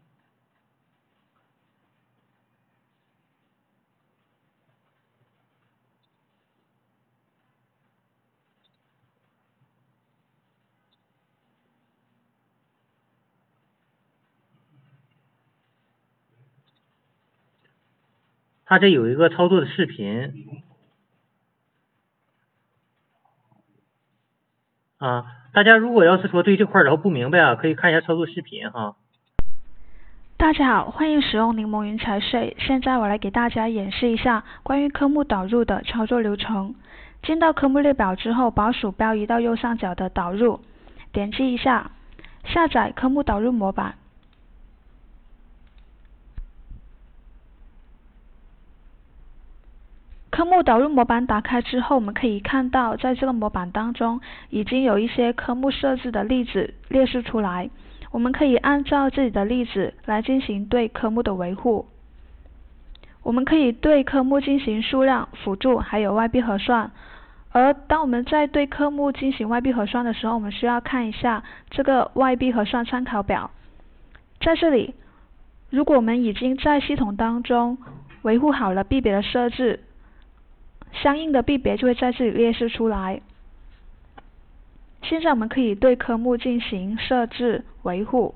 [18.66, 20.50] 他这有一个操作的视频
[24.98, 28.96] 啊，大家如果要是说对这块然后不明白啊，可以看一下操作视频哈。
[30.38, 32.56] 大家好，欢迎使用柠檬云财税。
[32.60, 36.74] 现在我来给大家演示一下关于科目导入的操作流程。
[37.22, 40.60] 进到科目列表之后，把鼠标移到右上角的导入，
[41.12, 41.92] 点击一下
[42.46, 43.96] 下载科目导入模板。
[50.38, 54.21] 科目导入模板打开之后，我们可以看到，在这个模板当中，
[54.52, 57.71] 已经有一些科目设置的例子列示出来。
[58.12, 61.88] 我们可以按照自己的例子来进行对科目的维护。
[63.23, 66.91] 我们可以对科目进行数量、辅助，还有外币核算。
[67.52, 73.50] 而当我们在对科目进行外币核算的时候，我们需要看一下这个外币核算参考表。
[74.39, 74.93] 在这里，
[75.71, 77.80] 如果我们已经在系统当中
[78.21, 79.80] 维护好了币别的设置。
[81.02, 83.22] 相应的币别就会在这里列示出来。
[85.04, 88.36] 现在我们可以对科目进行设置维护。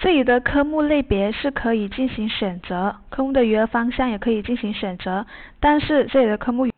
[0.00, 5.26] 这里的科目类别是可以进行选择，科目的余额方向也可以进行选择，
[5.60, 6.70] 但是这里的科目，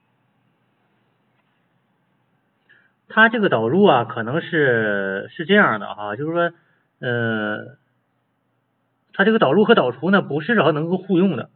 [3.08, 6.52] 它这个导入啊，可能是是这样的哈，就是说，
[6.98, 7.76] 呃，
[9.14, 11.48] 它这个导入和导出呢，不是然后能够互用的，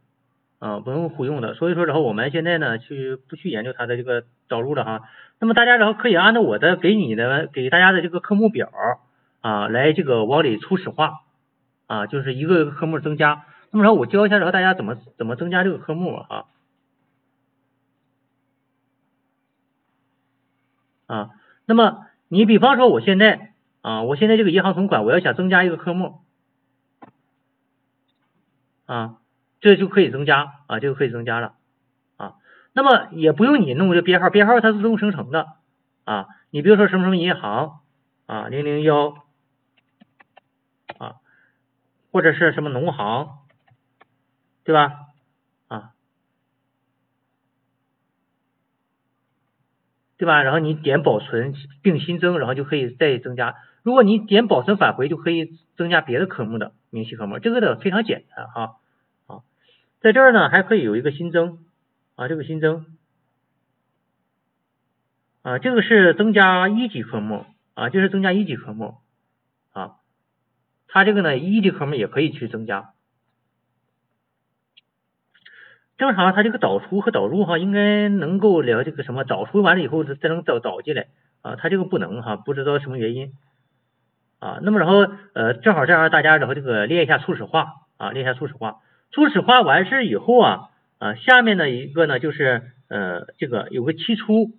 [0.60, 5.02] 啊，不能互用的，所以说然后我们现在呢，去不去研究它的这个导入了哈，
[5.40, 8.70] 那么大家然后可以按照我的给你的给大家的这个科目表
[9.40, 11.22] 啊，来这个往里初始化。
[11.86, 16.44] 啊，就是一个一个科目增加，那么说我教一下，然后大家怎么怎么增加这个科目啊？
[21.06, 21.30] 啊，
[21.64, 26.22] 那么你比方说我现在啊，我现在这个银行存款，我要想增加一个科目
[28.86, 29.18] 啊，
[29.60, 31.54] 这就可以增加啊，这个可以增加了
[32.16, 32.34] 啊。
[32.72, 35.46] 那么也不用你弄这编号，编号它自动生成的
[36.04, 36.26] 啊。
[36.50, 37.80] 你比如说什么什么银行
[38.26, 39.25] 啊，零零幺。
[42.16, 43.28] 或者是什么农行，
[44.64, 44.90] 对吧？
[45.68, 45.92] 啊，
[50.16, 50.42] 对吧？
[50.42, 51.52] 然后你点保存
[51.82, 53.54] 并新增，然后就可以再增加。
[53.82, 57.38] 如果你点保存返回，就可以增加别的科目的明细科目。
[57.38, 58.76] 这个的非常简单哈。
[59.26, 59.42] 啊，
[60.00, 61.66] 在这儿呢还可以有一个新增
[62.14, 62.96] 啊，这个新增
[65.42, 68.96] 啊，这个是增加一级科目啊，这是增加一级科目。
[70.96, 72.94] 它这个呢，一级科目也可以去增加。
[75.98, 81.08] 正常它这个导出和导入哈，应该能够了这个什么导出完了以后再能导导进来
[81.42, 83.34] 啊，它这个不能哈，不知道什么原因
[84.38, 84.58] 啊。
[84.62, 88.76] 那么然后呃，正好这样大家然后这个练一下初始化啊，练一下初始化。
[89.10, 94.52] 初始化完事以后啊啊，下面的一个呢就是呃这个有个期初，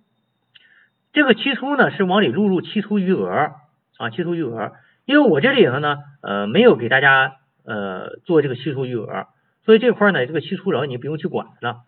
[1.12, 3.54] 这个期初呢是往里录入期初余额
[3.96, 4.70] 啊，期初余额。
[5.08, 9.26] 因为我这里头呢，呃，没有给大家呃做这个期初余额，
[9.64, 11.80] 所以这块呢，这个期初然后你不用去管了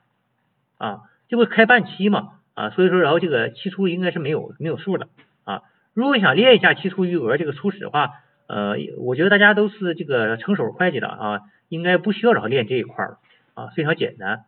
[0.78, 5.08] 啊，这不开办期嘛啊，所以说然后这个期初应该是没有没有数的
[5.44, 5.60] 啊。
[5.92, 8.08] 如果想练一下期初余额这个初始的话，
[8.46, 13.18] 呃，我觉得大家都是这个成熟会计的啊，应该不需要然后练这一块了
[13.52, 14.44] 啊，非常简单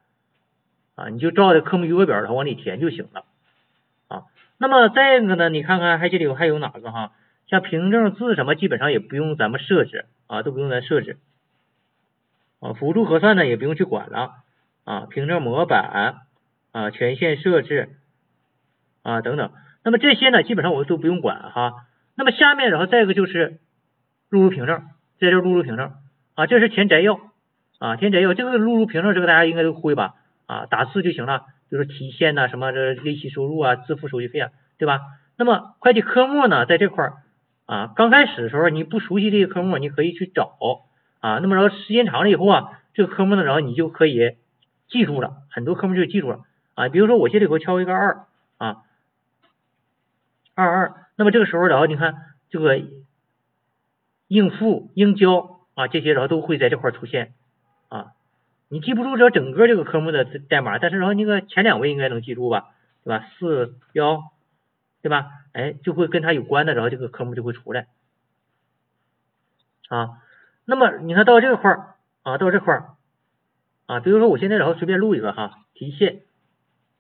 [0.94, 3.26] 啊，你就照着科目余额表然后往里填就行了
[4.08, 4.22] 啊。
[4.56, 7.12] 那么再一个呢，你看看还这里还有哪个哈？
[7.52, 11.18] 像凭证字什么，基本上也不用咱们设置啊，都不用咱设置
[12.60, 12.72] 啊。
[12.72, 14.30] 辅助核算呢，也不用去管了
[14.84, 16.24] 啊，凭证模板
[16.72, 17.90] 啊，权限设置
[19.02, 19.52] 啊等等。
[19.84, 21.74] 那么这些呢，基本上我都不用管哈。
[22.16, 23.58] 那么下面然后再一个就是
[24.30, 24.84] 录入凭证，
[25.18, 25.92] 这就是录入凭证
[26.34, 27.20] 啊，这是填摘要
[27.78, 30.14] 啊，填摘要这个录入凭证这个大家应该都会吧
[30.46, 34.48] 啊，打字就行了，比如说提现呐，什么这利息收入啊，支付手续费啊，
[34.78, 35.00] 对吧？
[35.36, 37.12] 那么会计科目呢，在这块儿
[37.66, 40.56] 啊，刚开始的时候你不熟悉这个科目，你可以去找
[41.20, 44.36] 啊，那么然后时间长了以后啊，这个科目呢，然后你就可以
[44.88, 46.40] 记住了，很多科目就记住了
[46.74, 48.26] 啊，比如说我这里头敲一个二
[48.58, 48.82] 啊。
[50.54, 52.14] 二二，那么这个时候，然后你看
[52.50, 52.78] 这个
[54.28, 57.32] 应付、应交啊，这些然后都会在这块出现
[57.88, 58.08] 啊。
[58.68, 62.66] 你记不住这整个这个科目的代码，但是然后那个前两位应该能记住吧，
[63.02, 63.24] 对吧？
[63.38, 64.20] 四幺，
[65.02, 65.28] 对吧？
[65.52, 67.88] 哎，就会跟它有关的，然后这个科目就会出来
[69.88, 70.22] 啊。
[70.64, 72.94] 那么你看到这块儿啊，到这块儿
[73.86, 76.22] 啊，比如说我现在然后随便录一个哈，提现、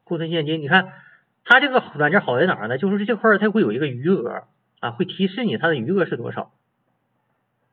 [0.04, 0.92] 库存现金，你看。
[1.44, 2.78] 它这个软件好在哪儿呢？
[2.78, 4.44] 就是这块它会有一个余额
[4.78, 6.52] 啊，会提示你它的余额是多少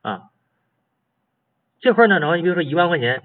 [0.02, 0.32] 啊。
[1.80, 3.22] 这块呢，然后你比如说一万块钱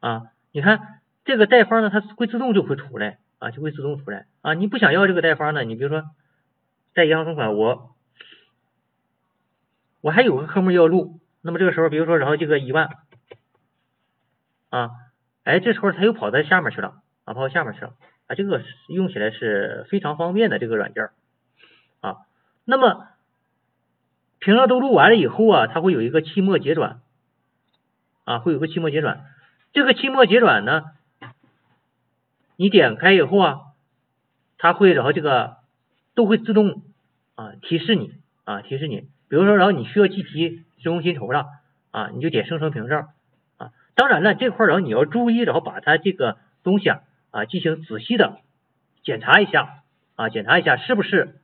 [0.00, 4.54] 啊，你看这个贷方呢，它会自动就会出来啊，就会自动出来啊。
[4.54, 6.02] 你不想要这个代方呢，你比如说
[6.94, 7.94] 在银行存款，我
[10.00, 12.88] 我还有个科目要录，那么这个时候，比如说然后这个一万
[14.70, 14.92] 啊，
[15.42, 17.92] 哎，这时候它又跑到下面去了啊，跑到下面去了。
[18.26, 21.10] 啊，这个用起来是非常方便的这个软件
[22.00, 22.16] 啊。
[22.64, 23.08] 那么
[24.38, 27.02] 凭证都录完了以后啊，它会有一个期末结转
[28.24, 29.26] 啊，会有个期末结转。
[29.74, 30.84] 这个期末结转呢，
[32.56, 33.60] 你点开以后啊，
[34.58, 35.56] 它会然后这个
[36.14, 36.82] 都会自动
[37.34, 38.12] 啊提示你
[38.44, 39.08] 啊提示你。
[39.28, 41.46] 比如说，然后你需要计提职工薪酬了
[41.90, 43.06] 啊，你就点生成凭证
[43.58, 43.70] 啊。
[43.94, 47.00] 当然了，这块然后你要注意，然后把它这个东西啊。
[47.30, 48.38] 啊，进行仔细的
[49.02, 49.82] 检查一下
[50.14, 51.34] 啊，检查一下是不是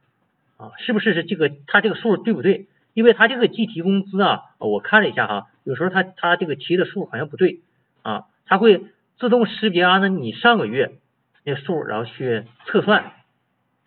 [0.56, 2.68] 啊，是不是是这个他这个数对不对？
[2.94, 7.58] 因为他这个计提工资啊，我看了一下哈，有时候他他这个提的数好像不对
[8.02, 8.84] 啊，他会
[9.20, 10.98] 自动识别按照你上个月
[11.44, 13.12] 那数，然后去测算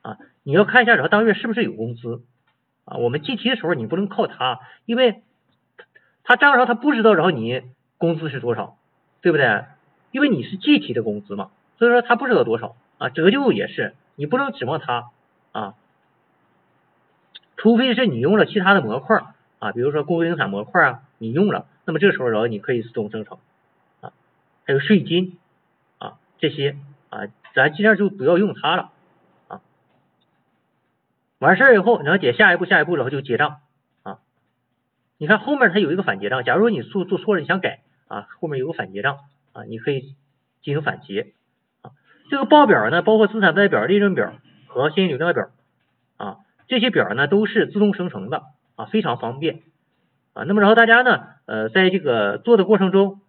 [0.04, 2.22] 啊，你要看一下然后当月是不是有工资
[2.86, 2.98] 啊？
[2.98, 5.24] 我们计提的时候你不能靠他，因为
[6.24, 7.64] 他账上他不知道然后你
[7.98, 8.78] 工资是多少，
[9.22, 9.64] 对不对？
[10.12, 11.50] 因为你是计提的工资嘛。
[11.80, 15.10] 所以说他不知道多少啊，折旧也是，你不能指望他
[15.52, 15.74] 啊，
[17.58, 19.20] 除非是你用了其他的模块
[19.58, 23.40] 啊，比如说固定资产模块啊，你用了，那么这个时候然后你可以自动生成，
[24.66, 25.38] 还有税金
[25.98, 26.76] 啊这些
[27.10, 28.92] 啊，咱尽量就不要用它了
[29.48, 29.62] 啊。
[31.40, 33.58] 完事儿以后，然后点下一步，下一步然后就结账
[34.04, 34.20] 啊。
[35.18, 39.20] 你看后面它有一个反结账，假如说你做做错了，你想改啊，后面有个反结账
[39.52, 40.16] 啊，你可以
[40.62, 41.34] 进行反结
[41.82, 41.92] 啊。
[42.30, 44.34] 这个报表呢，包括资产负债表、利润表
[44.68, 45.50] 和现金流量表
[46.18, 46.38] 啊，
[46.68, 48.44] 这些表呢都是自动生成的
[48.76, 49.62] 啊，非常方便
[50.34, 50.44] 啊。
[50.44, 53.20] 那么然后大家呢，呃，在这个做的过程中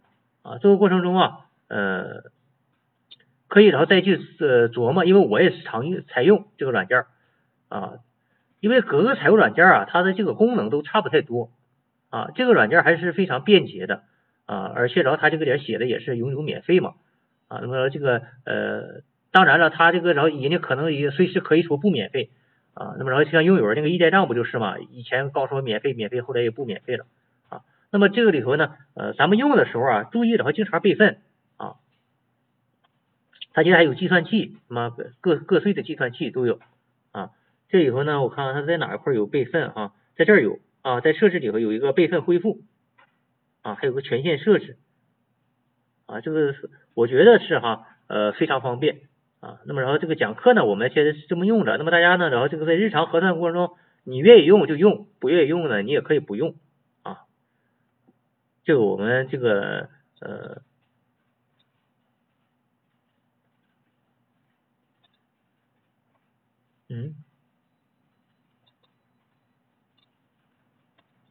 [0.44, 2.30] 啊，这个过程中啊，呃，
[3.48, 7.04] 可以然后再去呃琢磨，因为我也是常用采用这个软件
[7.68, 7.94] 啊，
[8.60, 11.50] 因为各个采用软件啊，它的这个功能都差不太多
[12.10, 14.02] 啊，这个软件还是非常便捷的
[14.46, 16.94] 啊，而且然后它这个点写的也是永久免费嘛。
[17.46, 22.30] 啊，那么这个呃，当然了，他这个然后人家可能也随时可以说不免费
[22.72, 22.94] 啊。
[22.98, 24.78] 那么然后像拥有那个易代账不就是嘛？
[24.78, 27.04] 以前告诉我免费免费，后来也不免费了。
[27.94, 31.18] 那么这个里头呢，呃，咱们用的时候啊，注意然后经常备份
[31.56, 31.76] 啊。
[33.52, 36.58] 它现在还有计算器，什么各各税的计算器都有
[37.12, 37.30] 啊。
[37.68, 39.92] 这里头呢，我看看它在哪一块有备份啊？
[40.16, 42.62] 在这儿有啊，在设置里头有一个备份恢复
[43.62, 44.76] 啊，还有个权限设置。
[46.06, 49.02] 啊，这个是我觉得是哈，呃，非常方便
[49.38, 49.60] 啊。
[49.66, 51.78] 那么然后这个讲课呢，我们现在是这么用的。
[51.78, 56.56] 那么大家呢，然后这个在日常核算过程中，你愿意用就用，不愿意用呢，你也可以不用。
[58.64, 59.90] 这个我们这个
[60.20, 60.62] 呃，
[66.88, 67.14] 嗯，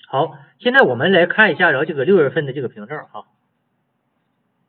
[0.06, 3.26] 好，现在我们来看一下，然后这个六月份的这个凭证哈。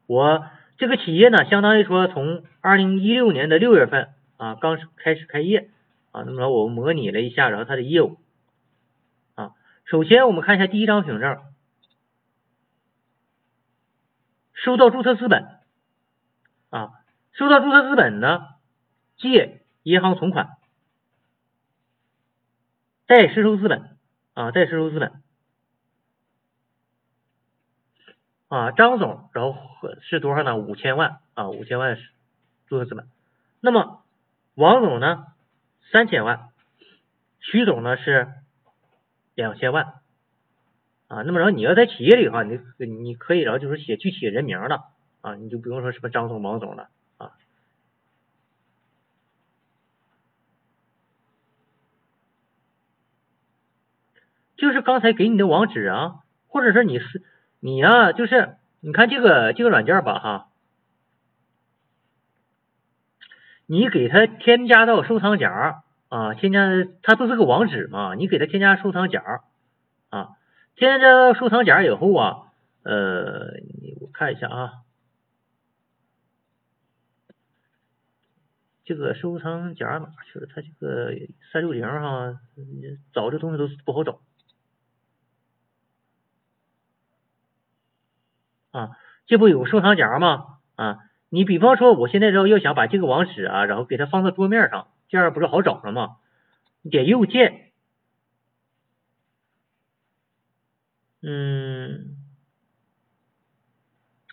[0.06, 0.46] 我
[0.78, 5.70] 这个企业呢，相当于说从二零一六年的六月份啊，刚开始开业
[6.12, 8.16] 啊，那么我模拟了一下，然后它的业务
[9.34, 9.52] 啊，
[9.84, 11.42] 首先我们看一下第一张凭证，
[14.64, 15.44] 收到注册资本
[16.70, 16.90] 啊，
[17.32, 18.48] 收到注册资本呢，
[19.18, 20.56] 借银行存款，
[23.06, 23.98] 贷实收资本
[24.32, 25.20] 啊，贷实收资本。
[28.48, 29.58] 啊，张总，然后
[30.00, 30.56] 是多少呢？
[30.56, 32.08] 五千万啊，五千万是
[32.68, 33.08] 注册资本。
[33.60, 34.02] 那么
[34.54, 35.26] 王总呢？
[35.90, 36.48] 三千万。
[37.40, 38.32] 徐总呢是
[39.34, 40.00] 两千万
[41.14, 41.22] 啊。
[41.22, 44.84] 那么然后你要在企业里的话，你你可以然后就是写具体人名了
[45.20, 46.88] 啊，你就不用说什么张总、王总了
[47.18, 47.32] 啊。
[54.56, 57.22] 就是刚才给你的网址啊，或者是你是
[57.60, 60.48] 你呀，就是你看这个这个软件吧哈，
[63.66, 66.68] 你给它添加到收藏夹啊，添加
[67.02, 69.42] 它不是个网址嘛，你给它添加收藏夹，
[70.76, 72.52] 添加到收藏夹以后啊，
[72.82, 73.52] 呃，
[74.00, 74.72] 我看一下啊，
[78.84, 80.48] 这个收藏夹哪去了？
[80.52, 81.14] 它这个
[81.52, 82.40] 三六零哈，
[83.12, 84.20] 找这东西都不好找。
[88.72, 88.90] 啊，
[89.26, 90.58] 这不有收藏夹吗？
[90.74, 90.98] 啊，
[91.28, 96.16] 你比方说，我现在要要想把这个网址啊，然后给它放到桌面上，这样不是好找了吗？
[96.90, 97.63] 点右键，
[101.26, 102.18] 嗯，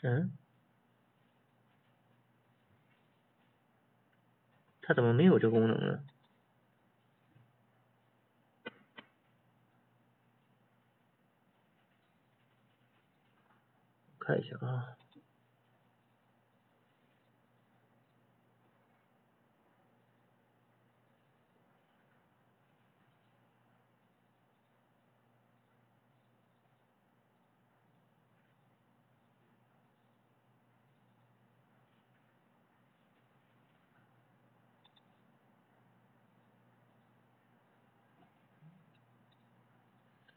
[0.04, 0.30] 嗯，
[4.82, 6.04] 它怎么没有这功能呢？
[14.20, 14.98] 看一下啊，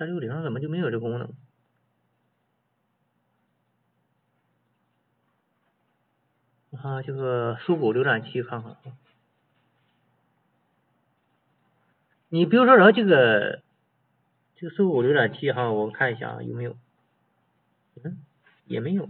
[0.04, 1.32] 三六零怎么就没有这功能？
[6.72, 8.76] 啊，这个搜狗浏览器看看，
[12.28, 13.62] 你比如说，然后这个
[14.56, 16.76] 这个搜狗浏览器哈，我看一下，有没有？
[18.02, 18.18] 嗯，
[18.66, 19.08] 也没有。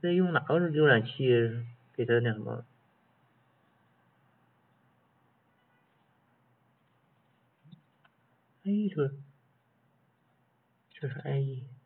[0.00, 1.28] 在用哪个浏览器
[1.94, 2.64] 给它那什么？
[8.64, 9.10] 哎，这
[10.92, 11.77] 这是 IE。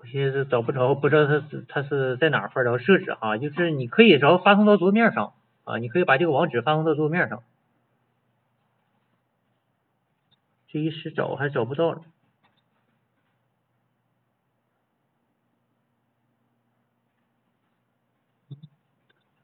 [0.00, 7.42] 我现在是找不着，不知道它是它是在哪块儿，然后设置哈，就是你可以然后发送到桌面上啊，你可以把这个网址发送到桌面上。
[10.68, 12.02] 这一时找还找不到了。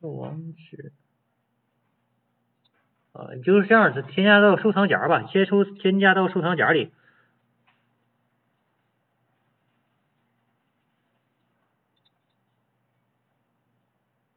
[0.00, 0.92] 网址
[3.12, 6.92] 啊，就是这样子，添加到收藏夹吧，先收添加到收藏夹里。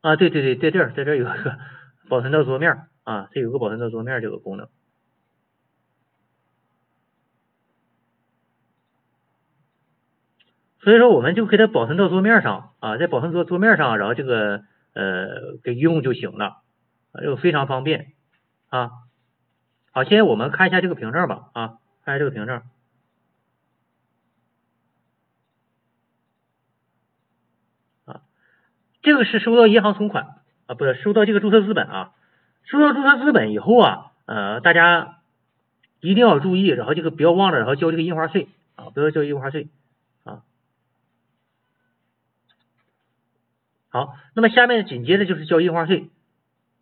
[0.01, 1.57] 啊，对对对，在这儿，在这儿有一个
[2.09, 4.67] 保存到桌面啊，这有个保存到桌面这个功能。
[10.79, 15.27] 所以说，我们就给它保存到桌面上啊，在保存桌桌面上，然后这个呃
[15.63, 16.63] 给用就行了，
[17.13, 18.13] 这个非常方便
[18.69, 18.89] 啊。
[19.91, 21.67] 好，现在我们看一下这个凭证吧啊，
[22.03, 22.63] 看一下这个凭证。
[29.01, 30.35] 这个是收到银行存款
[30.67, 32.13] 啊，不是收到这个注册资本啊，
[32.65, 35.17] 收到注册资本以后啊，呃，大家
[35.99, 39.67] 一定要注意，然后这个不要忘了，然后交这个印花税啊，不要交印花税
[40.23, 40.43] 啊。
[43.89, 46.09] 好，那么下面紧接着就是交印花税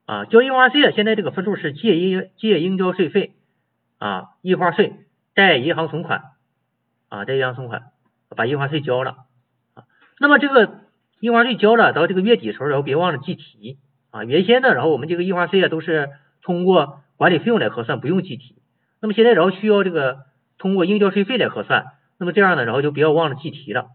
[0.06, 3.34] 啊，交印花税啊，现在这个分数是借应借应交税费
[3.98, 4.94] 啊，印花税
[5.34, 6.24] 贷银行存款
[7.08, 7.92] 啊，贷银行存款，
[8.36, 9.26] 把印花税交了
[9.74, 9.84] 啊。
[10.20, 10.82] 那么这个
[11.20, 13.78] 印花税交了，到这个月底的时候，然后别忘了计提
[14.12, 14.24] 啊。
[14.24, 16.10] 原先呢，然后我们这个印花税啊都是
[16.42, 18.56] 通过管理费用来核算，不用计提。
[19.02, 20.26] 那么现在然后需要这个
[20.58, 21.86] 通过应交税费来核算，
[22.18, 23.90] 那么这样呢，然后就不要忘了计提了。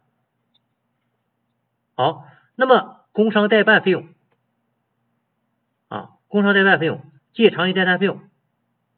[1.94, 4.08] 好，那么工商代办费用
[5.88, 7.02] 啊，工商代办费用、
[7.32, 8.20] 借长期贷贷费用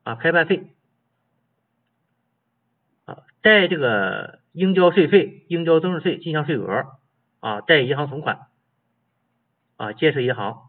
[0.02, 0.70] 啊、开办费
[3.04, 6.86] 啊、贷这个应交税费、应交增值税进项税额
[7.46, 8.48] 啊、贷银行存款
[9.76, 10.68] 啊、建设银行。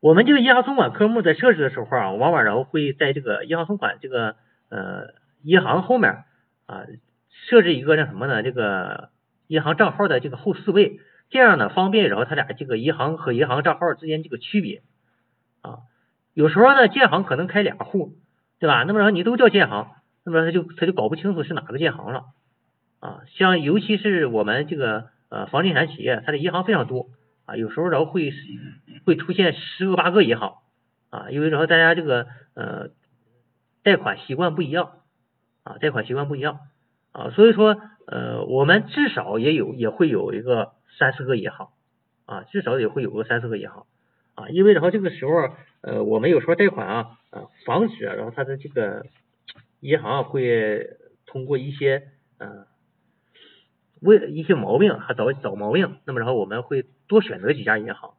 [0.00, 4.36] 我们这个银行存款科目在设置的时候啊，往往然后会在这个银行存款这个
[4.68, 6.24] 呃银行后面
[6.66, 6.84] 啊。
[7.48, 8.42] 设置一个那什么呢？
[8.42, 9.08] 这个
[9.46, 14.82] 银行账号的这个后四位，这样呢方便，然后他俩这个银行和银行账号之间这个区别
[15.62, 15.78] 啊。
[16.34, 18.18] 有时候呢建行可能开俩户，
[18.58, 18.84] 对吧？
[18.84, 19.88] 那么然后你都叫建行，
[20.24, 22.26] 那么他就他就搞不清楚是哪个建行了
[23.02, 23.20] 啊。
[23.34, 27.10] 像尤其是我们这个呃房地产企业，它的银行非常多
[27.44, 28.32] 啊，有时候然后会
[29.04, 30.54] 会出现十个八个银行
[31.10, 32.88] 啊，因为然后大家这个呃
[33.82, 34.92] 贷款习惯不一样
[35.64, 36.60] 啊，贷款习惯不一样。
[37.14, 41.68] 啊，所以说，呃，我们至少也有也会有一个三四个银行，
[42.24, 43.84] 啊，至少也会有个三四个银行，
[44.34, 45.50] 啊，因为然后这个时候，
[45.82, 49.04] 呃，我们有时候贷款啊，啊，防止然后他的这个
[49.80, 50.96] 银行会
[51.26, 52.04] 通过一些，
[52.38, 52.66] 呃，
[54.02, 58.14] 为一些毛病还找找毛病，那么然后我们会多选择几家银行。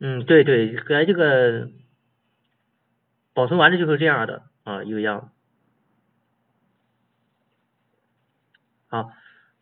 [0.00, 1.70] 嗯，对对，来这个。
[3.34, 5.30] 保存完了就是这样的啊，一个样。
[8.88, 9.12] 好，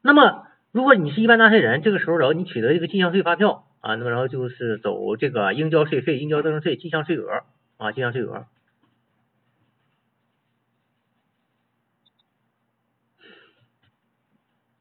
[0.01, 7.43] 那么如果你是一般纳税人，这个时候然后你取得一个进项税发票啊，那么然后就是走这个应交税费、应交增值税进项税额
[7.79, 8.47] 啊，进项税额。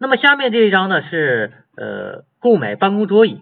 [0.04, 3.40] 那么下面这一张呢是呃购买办公桌椅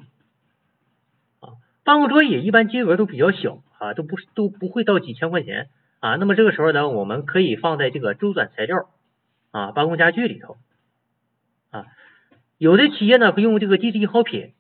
[1.40, 3.64] 啊，办公桌椅一般金额都比较小。
[3.82, 5.68] 啊，都不是都不会到几千块钱
[6.02, 8.92] 啊，那么这个时候呢，我们可以放在这个周转材料
[9.50, 10.58] 啊、办公家具里头
[11.72, 11.88] 啊。
[12.60, 14.54] 有的企业呢会用这个地质易耗品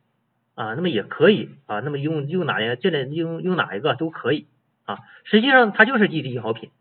[0.55, 4.47] 啊，那么也可以啊，那么用用哪个这类用用哪一个都可以
[4.85, 4.97] 啊。
[5.23, 6.71] 实际上它就是地质易耗品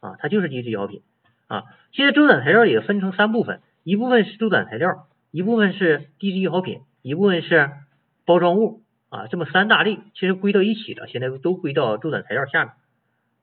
[0.00, 1.00] 啊，它就是地质易耗品
[1.46, 1.62] 啊。
[1.92, 7.70] 现在周转材料也分成三部分，一部分是周转材料，一部分是低质易耗品，一部分是
[8.24, 8.82] 包装物。
[9.10, 12.74] 啊，这么三大类其实归到一起的，现在都归到周转材料下面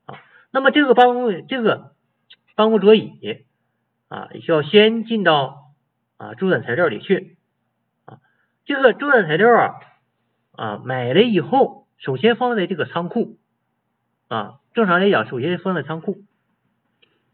[0.05, 0.19] 啊。
[0.51, 1.93] 那么这个办公这个
[2.55, 3.45] 办公桌椅
[4.09, 5.71] 啊，需要先进到
[6.17, 7.37] 啊周转材料里去
[8.03, 8.19] 啊。
[8.65, 9.75] 这个周转材料啊
[10.51, 13.37] 啊买了以后，首先放在这个仓库
[14.27, 14.55] 啊。
[14.73, 16.17] 正常来讲，首先放在仓库。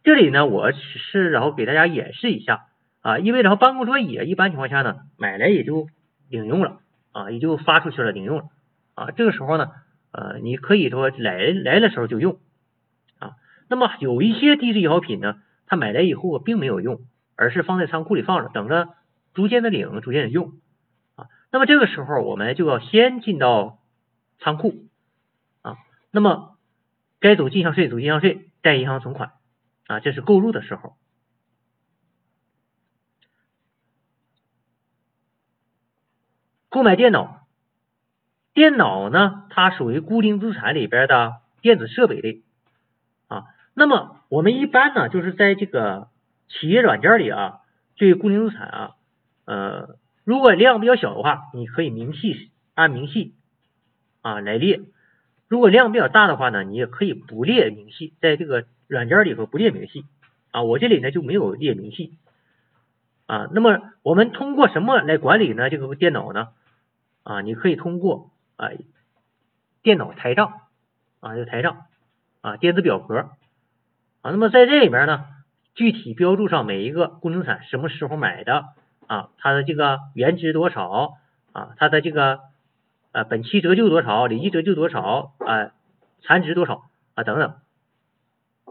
[0.04, 2.68] 这里呢，我只是然后给大家演示一下
[3.02, 5.88] 啊，因为然后办公桌椅一般情况下呢，买来也就
[6.30, 6.80] 领用了。
[7.14, 8.50] 啊，也就发出去了，领用了
[8.94, 9.10] 啊。
[9.10, 9.72] 这个时候呢，
[10.12, 12.38] 呃，你可以说来来的时候就用
[13.18, 13.32] 啊。
[13.70, 17.00] 那么有一些低质易耗品呢，他买来以后并没有用，
[17.36, 18.90] 而是放在仓库里放着，等着
[19.34, 20.52] 逐渐的领，逐渐的用
[21.16, 21.26] 啊。
[21.52, 23.80] 那么这个时候我们就要先进到
[24.38, 24.76] 仓库
[25.64, 25.76] 啊。
[26.12, 26.56] 那么
[27.20, 29.32] 该走进项税走进项税，贷银行存款
[29.88, 30.94] 啊，这是购入的时候。
[36.70, 37.48] 购买电脑，
[38.54, 42.42] 电脑呢，它属于固定资产里边的电子设备类
[43.28, 43.46] 啊。
[43.74, 46.10] 那么我们一般呢，就是在这个
[46.50, 47.60] 企业软件里啊，
[47.96, 48.96] 对固定资产啊，
[49.46, 53.34] 呃，如果量比较小的话，你可以明细按明细
[54.22, 54.82] 啊来列；
[55.48, 60.04] 如果量比较大的话呢，你也可以不列明细，在这个软件里头不列明细
[60.52, 60.64] 啊。
[60.64, 62.18] 我这里呢就没有列明细
[63.28, 63.48] 啊。
[63.52, 65.70] 那么我们通过什么来管理呢？
[65.70, 66.50] 这个电脑呢？
[67.24, 68.70] 啊，你可以通过啊
[69.84, 70.62] 电脑台账
[71.20, 71.86] 啊，这个台账
[72.42, 73.30] 啊电子表格
[74.22, 75.26] 啊，那么在这里边呢，
[75.76, 78.66] 具体标注上每一个固定资产什么时候买的
[79.08, 81.18] 啊，它的这个原值多少
[81.52, 82.40] 啊，它的这个
[83.12, 85.72] 呃本期折旧多少，累计折旧多少啊，
[86.22, 87.56] 残值多少啊等等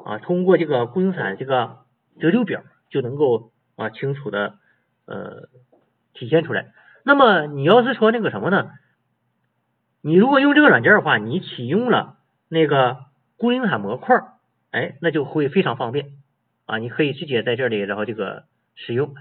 [0.02, 1.84] 啊，通过这个固定资产这个
[2.20, 4.55] 折旧表就能够啊清楚的
[5.07, 5.49] 呃
[6.12, 6.72] 体现出来。
[7.05, 8.72] 那么你要是说那个什么呢？
[10.03, 12.16] 你如果用这个软件的话，你启用了
[12.49, 12.99] 那个
[13.37, 14.22] 固定资产模块，
[14.70, 16.12] 哎，那就会非常方便
[16.66, 16.79] 啊！
[16.79, 18.45] 你可以直接在这里然后这个
[18.77, 19.14] 使用。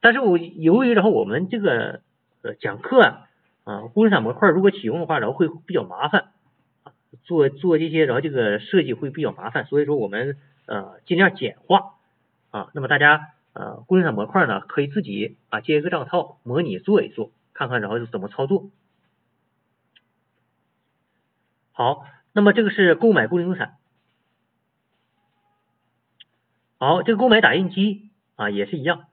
[0.00, 2.00] 但是我由于然后我们这个
[2.42, 3.28] 呃讲课啊，
[3.64, 6.32] 啊，固定资产模块如果启用的话，然后会比较麻烦，
[7.24, 11.94] 做做这些然后这个设计会比较麻烦，所以说我们呃尽量简化
[12.50, 12.70] 啊。
[12.74, 18.70] 那么大家呃固定资产模块呢，可以自己啊建一个账套模拟做一做，看看然后怎么操作。
[21.72, 23.76] 好，那么这个是购买固定资产。
[26.78, 29.06] 好，这个购买打印机啊也是一样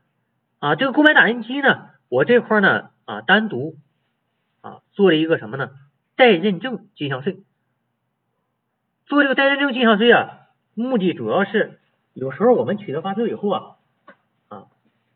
[0.59, 0.75] 啊。
[0.75, 3.77] 这个购买打印机呢，我这块呢啊单独
[4.61, 5.71] 啊做了一个什么呢？
[6.15, 7.43] 代认证进项税。
[9.05, 11.79] 做这个代认证进项税啊，目的主要是
[12.13, 13.77] 有时候我们取得发票以后啊，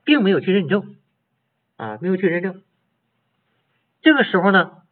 [0.04, 0.96] 并没有去认证
[1.78, 2.62] 啊，没有去认证。
[4.02, 4.84] 这个时候呢，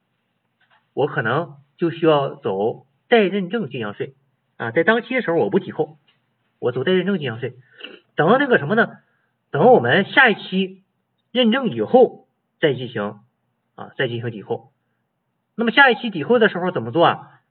[0.93, 4.15] 我可能就需要走待认证进项税
[4.57, 5.97] 啊，在当期的时候我不抵扣。
[6.59, 7.55] 我走待认证进项税，
[8.15, 8.99] 等到那个什么呢？
[9.49, 10.83] 等我们下一期
[11.31, 12.27] 认证以后
[12.59, 13.19] 再进行
[13.73, 14.71] 啊，再进行抵扣。
[15.55, 17.41] 那么下一期抵扣的时候怎么做啊？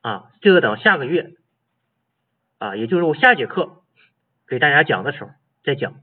[0.00, 1.34] 啊，这个等下个月
[2.58, 3.82] 啊，也就是我下节课
[4.48, 5.30] 给大家讲的时候
[5.62, 5.94] 再讲。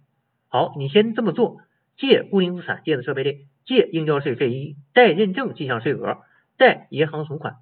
[0.49, 1.61] 好，你先这么做：
[1.95, 6.19] 借固定资产电子设备类，借应交税费一，代认证进项税额，
[6.57, 7.57] 贷银行存款，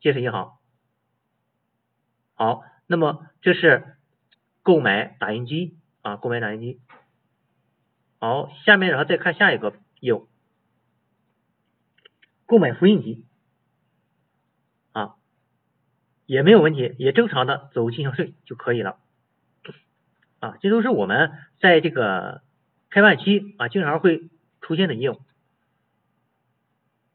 [0.00, 0.58] 借是银行。
[2.34, 3.96] 好，那么这是。
[4.62, 6.80] 购买打印机啊，购买打印机。
[8.18, 10.28] 好，下面然后再看下一个业务，
[12.44, 13.24] 购买复印机
[14.92, 15.16] 啊，
[16.26, 18.98] 也没有问题，也正常的走进项税就可以了
[20.40, 20.56] 啊。
[20.60, 21.30] 这都是我们
[21.60, 22.42] 在这个
[22.90, 24.28] 开办期啊经常会
[24.60, 25.20] 出现的业务。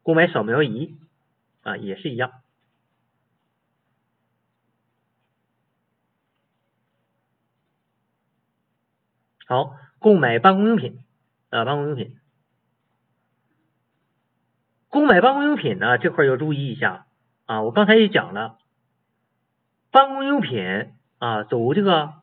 [0.02, 0.96] 购买扫描仪
[1.62, 2.32] 啊，也是一样。
[9.48, 10.98] 好，购买办公用品
[11.50, 12.16] 啊，办公用品，
[14.88, 17.06] 购买办公用品呢，这块要注意一下
[17.44, 17.62] 啊。
[17.62, 18.58] 我刚才也讲了，
[19.92, 22.14] 办公用品啊，走这个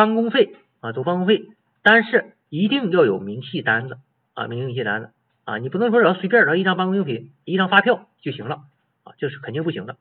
[0.00, 1.48] 办公费啊，走办公费，
[1.82, 3.98] 但是一定要有明细单子
[4.32, 5.10] 啊，明细单子
[5.44, 8.62] 啊，你不能说然后随便然后一张办公用品，一张发票就行了
[9.04, 9.96] 啊，这是肯定不行的。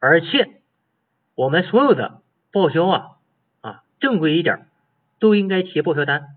[0.00, 0.60] 而且
[1.34, 3.06] 我们所有的报销啊
[3.60, 4.66] 啊，正规一点。
[5.20, 6.36] 都应该贴报销单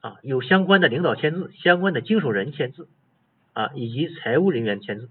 [0.00, 2.88] 啊，有相关的领导签字、相关的经手人签字
[3.52, 5.10] 啊，以及财务人员签字，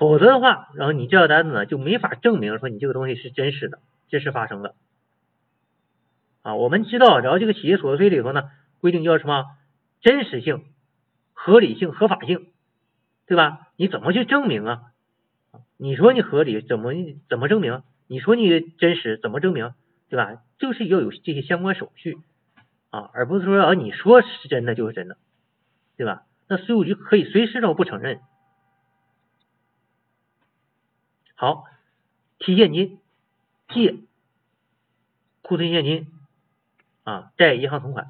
[0.00, 4.74] 否则的话，然后你这个单子呢就没法证明说你这个东西是真实的、真实发生的
[6.40, 6.54] 啊。
[6.54, 9.44] 我们知道，然后这个企业所得税里头呢规定叫什么
[10.00, 10.64] 真实性、
[11.34, 12.46] 合理性、合法性，
[13.26, 13.68] 对吧？
[13.76, 14.80] 你怎么去证明啊？
[15.76, 16.94] 你说你合理，怎么
[17.28, 17.82] 怎么证明？
[18.06, 19.74] 你说你真实，怎么证明？
[20.08, 20.38] 对吧？
[20.58, 22.16] 就是要有这些相关手续
[22.88, 25.18] 啊，而不是说啊你说是真的就是真的，
[25.98, 26.22] 对吧？
[26.48, 28.20] 那税务局可以随时都不承认。
[31.40, 31.64] 好，
[32.38, 32.98] 提现金、
[33.70, 33.96] 借
[35.40, 36.06] 库存现金
[37.02, 38.08] 啊，贷银行存款，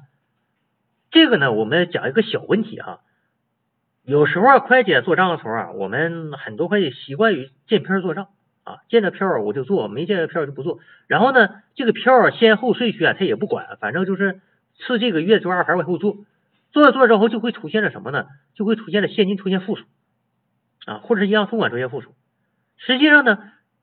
[1.11, 2.99] 这个呢，我们讲一个小问题哈。
[4.03, 8.27] 有时候会计做账的时候啊，我们很多会计习惯于见片做账。
[8.65, 10.79] 啊，见着票我就做，没见着票就不做。
[11.07, 14.41] 然后呢，这个票先后顺序啊，他也不管，反正就是
[14.77, 16.17] 次这个月周二还往后做，
[16.73, 18.27] 做着做着后就会出现了什么呢？
[18.55, 19.85] 就会出现了现金出现负数
[20.85, 22.13] 啊，或者是银行存款出现负数。
[22.85, 23.37] 实际上呢，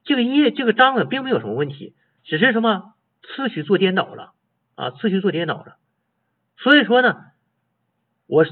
[0.04, 1.94] 这个页这个章呢并没有什么问题，
[2.24, 4.32] 只是什么次序做颠倒了
[4.74, 5.76] 啊，次序做颠倒了。
[6.56, 7.16] 所以说呢，
[8.26, 8.44] 我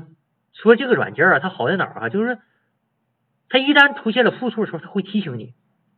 [0.52, 2.08] 说这个软件啊，它好在哪儿啊？
[2.08, 2.38] 就是
[3.48, 5.54] 它一旦出现了负数的时候，它会提醒你。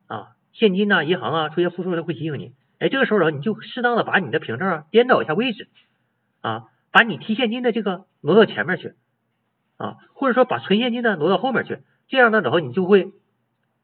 [0.07, 2.55] 啊，现金呐，银行啊，出现负数它会提醒你。
[2.79, 5.69] 哎，这个时候呢，你就适当的把你的凭证啊颠倒一下位置
[6.41, 8.95] 啊，把你提现金的这个挪到前面去
[9.77, 13.13] 啊，或者说把存现金的挪到后面去，这样呢，然后你就会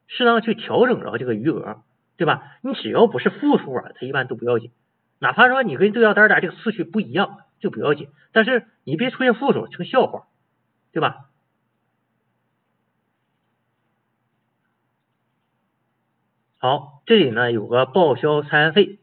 [0.07, 1.83] 适当去调整然后这个余额，
[2.17, 2.57] 对吧？
[2.61, 4.71] 你只要不是负数啊，它一般都不要紧。
[5.19, 8.09] 哪怕说你跟对账单的这个次序不一样，就不要紧。
[8.31, 10.27] 但是你别出现负数成笑话，
[10.91, 11.29] 对吧？
[16.57, 18.97] 好，这里呢有个报销餐费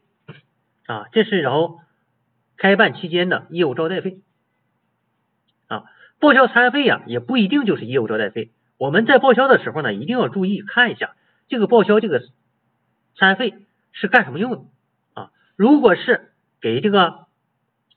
[0.85, 1.79] 啊，这是然后
[2.57, 4.21] 开办期间的业务招待费
[5.67, 5.85] 啊，
[6.19, 8.51] 报销餐费呀也不一定就是业务招待费，
[8.83, 11.15] 我们在报销的时候呢一定要注意看一下
[11.47, 12.21] 这个报销这个
[13.15, 13.53] 餐费
[13.93, 14.61] 是干什么用的
[15.13, 17.27] 啊，如果是给这个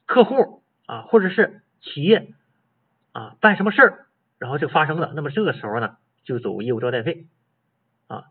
[0.05, 2.35] 客户啊或者是企业
[3.11, 4.07] 啊办什么事儿，
[4.39, 7.27] 然后就发生了，那么这个时候呢就走业务招待费
[8.07, 8.27] 啊。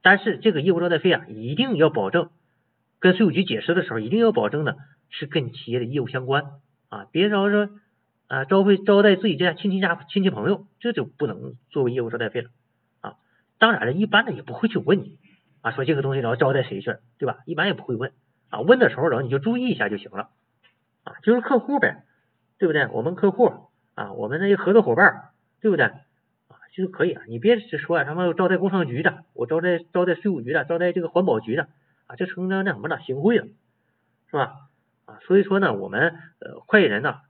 [0.00, 2.30] 但是这个业务招待费啊，一定要保证
[3.00, 4.76] 跟税务局解释的时候，一定要保证呢
[5.08, 6.44] 是跟企业的业务相关
[6.90, 7.68] 啊，别着说
[8.28, 12.50] 啊，招会招待自己家亲戚家亲戚朋友，这就不能作为业务招待费了
[13.00, 13.16] 啊。
[13.58, 15.18] 当然了，一般的也不会去问你
[15.62, 17.38] 啊，说这个东西然后招待谁去，对吧？
[17.46, 18.12] 一般也不会问
[18.50, 20.28] 啊，问的时候然后你就注意一下就行了
[21.04, 22.04] 啊，就是客户呗，
[22.58, 22.86] 对不对？
[22.88, 25.30] 我们客户啊，我们那些合作伙伴，
[25.62, 25.86] 对不对？
[25.86, 31.68] 啊，就是可以啊，你别是说什么招待工商局的，我招待招待税务局的，招待这个环保局的
[32.06, 33.46] 啊，这成了那什么了，行贿了，
[34.30, 34.68] 是吧？
[35.06, 37.20] 啊，所以说呢，我们呃会计人呢。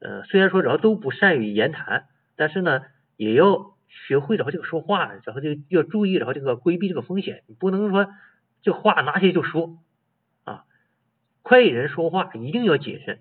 [0.00, 2.82] 呃，虽然说然后都不善于言谈，但是呢，
[3.16, 8.08] 也要学会然后这个说话，然后就要注意然后这个规避这个风险，你不能说
[8.62, 9.78] 这话拿起就说
[10.44, 10.64] 啊。
[11.42, 13.20] 会计人说话一定要谨慎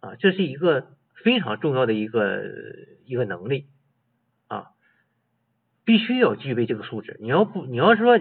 [0.00, 2.42] 啊，这是一个非常重要的一个
[3.04, 3.68] 一个能力
[4.48, 4.72] 啊，
[5.84, 7.16] 必须要具备这个素质。
[7.20, 8.18] 你要不你要说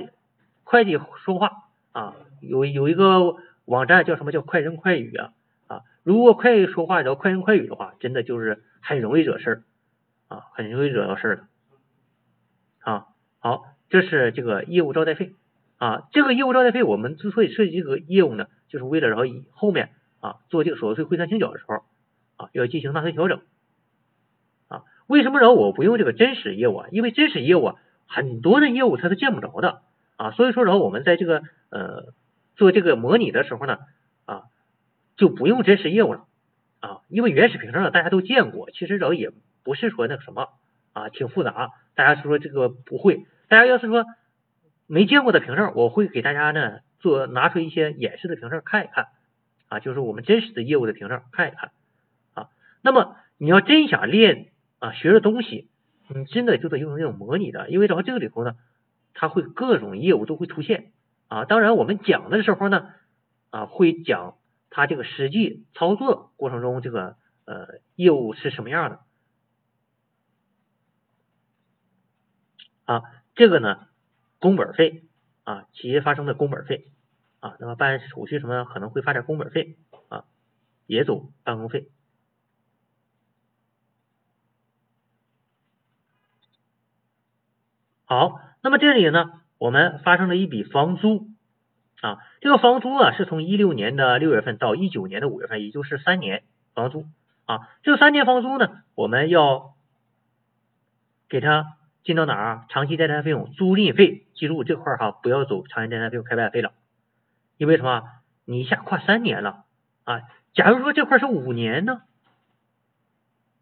[0.64, 1.52] 会计说话
[1.94, 5.34] 啊，有有一个网站叫什么叫快人快语啊。
[6.04, 9.64] 如果快说话，然后快言快语的话，真的就是很容易惹事儿
[10.28, 11.44] 啊，很容易惹到事儿的
[12.80, 13.08] 啊。
[13.40, 15.34] 好，这是这个业务招待费
[15.78, 16.04] 啊。
[16.12, 21.76] 这个业务招待费，我们之所以设计这个业务呢，就是为了然后以后面啊做这个所得税汇算清缴的时候
[22.36, 23.40] 啊，要进行纳税调整
[24.68, 24.84] 啊。
[25.08, 26.88] 为什么然后我不用这个真实业务啊？
[26.92, 27.76] 因为真实业务啊，
[28.08, 29.84] 很多的业务它是见不着的
[30.18, 30.32] 啊。
[30.32, 32.14] 所以说，然后我们在这个呃
[32.58, 33.80] 做这个模拟的时候呢。
[35.24, 36.26] 就不用真实业务了
[36.82, 39.32] 啊，因为原始凭证大家都见过，其实这也
[39.64, 40.50] 不是说那个什么
[40.92, 41.70] 啊，挺复杂。
[41.96, 44.04] 大家说这个不会，大家要是说
[44.86, 49.08] 没见过的凭证，我会给大家呢做拿出一些演示的凭证看一看
[49.70, 51.72] 啊，就是我们真实的业务的凭证看一看
[52.34, 52.50] 啊。
[52.82, 54.48] 那么你要真想练
[54.80, 55.70] 啊，学的东西，
[56.14, 58.56] 你真的就得用那种模拟的，因为然后这个里头呢，
[59.14, 60.92] 它会各种业务都会出现
[61.30, 61.46] 啊。
[61.46, 62.90] 当然我们讲的时候呢
[63.52, 64.36] 啊，会讲。
[64.76, 67.16] 它这个实际操作过程中，这个
[67.46, 69.00] 呃业务是什么样的
[72.86, 73.04] 啊？
[73.36, 73.88] 这个呢，
[74.40, 75.04] 工本费
[75.44, 76.92] 啊，企业发生的工本费
[77.40, 79.78] 啊，那么办手续什么可能会发点工本费
[80.10, 80.26] 啊，
[80.88, 81.92] 也走办公费。
[88.06, 91.30] 好，那么这里呢，我们发生了一笔房租。
[92.04, 96.44] 啊，这个房租啊，是从一六年的六月份到一九年的五月份，也就是三年
[96.74, 97.06] 房租
[97.46, 97.70] 啊。
[97.82, 99.76] 这三年房租呢，我们要
[101.30, 102.66] 给他进到哪儿啊？
[102.68, 106.74] 长期贷贷费用、租赁费，记住这块哈，不要走长期贷贷费用、开办费了，
[107.56, 108.04] 因为什么？
[108.44, 109.64] 你一下跨三年了
[110.04, 110.24] 啊。
[110.54, 112.02] 假如说这块是五年呢，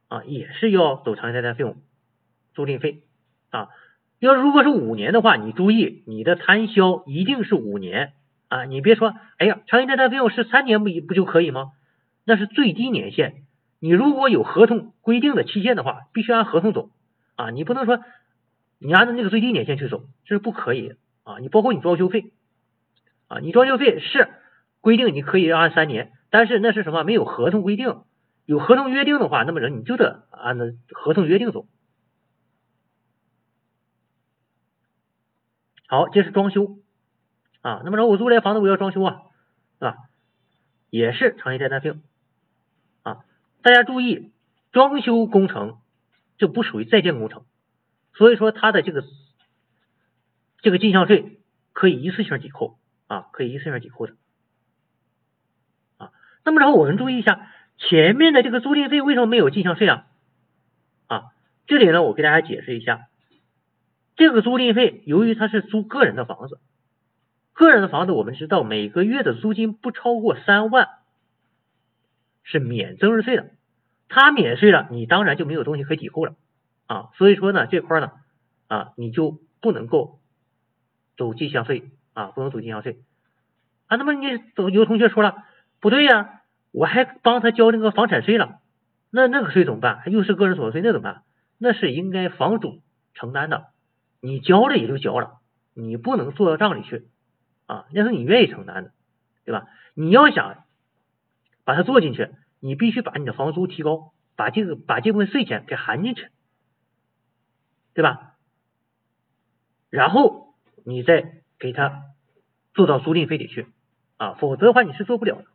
[0.07, 1.77] 啊，也是要走长期贷贷费用、
[2.55, 3.03] 租赁费
[3.51, 3.69] 啊。
[4.17, 8.13] 要如果是五年的话，你注意你的摊销一定是五年。
[8.51, 11.71] 啊，你别说，哎呀，长期贷贷费用是三年不一不就可以吗？
[12.25, 13.43] 那是最低年限。
[13.79, 16.89] 你如果有合同规定的期限的话，必须按合同走
[17.37, 18.03] 啊，你不能说
[18.77, 21.39] 你按照那个最低年限去走，这是不可以啊。
[21.39, 22.33] 你包括你装修费
[23.29, 24.27] 啊，你装修费是
[24.81, 27.05] 规定你可以按三年，但是那是什么？
[27.05, 28.01] 没有合同规定，
[28.45, 31.67] 有合同约定的话，那么人你就得按照合同约定走。
[35.87, 36.80] 好，这是装修。
[37.61, 39.21] 啊，那么说我租来房子我要装修啊，
[39.77, 39.97] 是吧？
[40.89, 42.01] 也是长期贷贷费用
[43.03, 43.23] 啊。
[43.61, 44.31] 大家注意，
[44.71, 45.77] 装修工程
[46.37, 47.45] 就不属于在建工程，
[48.13, 49.03] 所以说它的这个
[50.61, 51.39] 这个进项税
[51.71, 54.15] 可以一次性抵扣啊，可以一次性抵扣的
[55.97, 56.11] 啊。
[56.43, 57.47] 那么然后我们注意一下，
[57.77, 60.07] 前面的这个租赁费为什么没有进项税啊？
[61.05, 61.23] 啊，
[61.67, 63.07] 这里呢我给大家解释一下，
[64.15, 66.59] 这个租赁费由于它是租个人的房子。
[67.53, 70.89] 个人的房子，我们知道每个月的租金不超过三万
[72.43, 73.51] 是免增值税的，
[74.09, 76.35] 他免税了，你当然就没有东西可以抵扣了
[76.87, 77.09] 啊。
[77.15, 78.11] 所以说呢，这块呢
[78.67, 80.19] 啊，你就不能够
[81.17, 82.99] 走进项税啊，不能走进项税
[83.87, 83.97] 啊。
[83.97, 85.43] 那么你走有同学说了，
[85.79, 86.41] 不对呀，
[86.71, 88.59] 我还帮他交那个房产税了，
[89.11, 90.01] 那那个税怎么办？
[90.07, 91.23] 又是个人所得税，那怎么办？
[91.57, 92.81] 那是应该房主
[93.13, 93.67] 承担的，
[94.19, 95.39] 你交了也就交了，
[95.75, 97.07] 你不能做到账里去。
[97.65, 98.91] 啊，那是你愿意承担的，
[99.45, 99.67] 对吧？
[99.93, 100.63] 你要想
[101.63, 106.29] 把它做进去，你必须把你的房租提高，把这个把这部分税钱给含进去，
[107.93, 108.35] 对吧？
[109.89, 110.55] 然后
[110.85, 112.03] 你再给他
[112.73, 113.67] 做到租赁费里去
[114.17, 115.45] 啊，否则的话你是做不了的。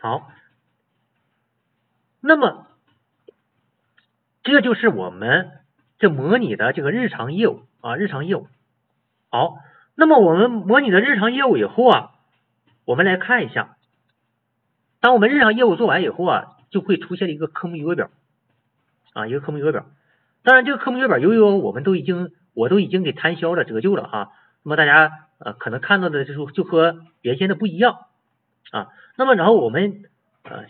[0.00, 0.32] 好，
[2.20, 2.66] 那么
[4.42, 5.60] 这就是我们
[5.98, 8.48] 这模拟的这个日常业务啊，日常业务。
[9.30, 9.58] 好，
[9.94, 12.10] 那么我们模拟的日常业务以后啊，
[12.84, 13.76] 我们来看一下
[15.00, 18.10] 当我们日常业务做完以后啊，就会出现一个科目余额表
[19.12, 19.86] 啊，一个科目余额表。
[20.42, 24.32] 当然，这个科目余额表由于我们都已经我都已经给摊销了折旧了哈，
[24.64, 28.06] 那么大家呃可能看到的就是就和原先的不一样
[28.72, 28.88] 啊。
[29.16, 30.04] 那么然后我们
[30.42, 30.64] 呃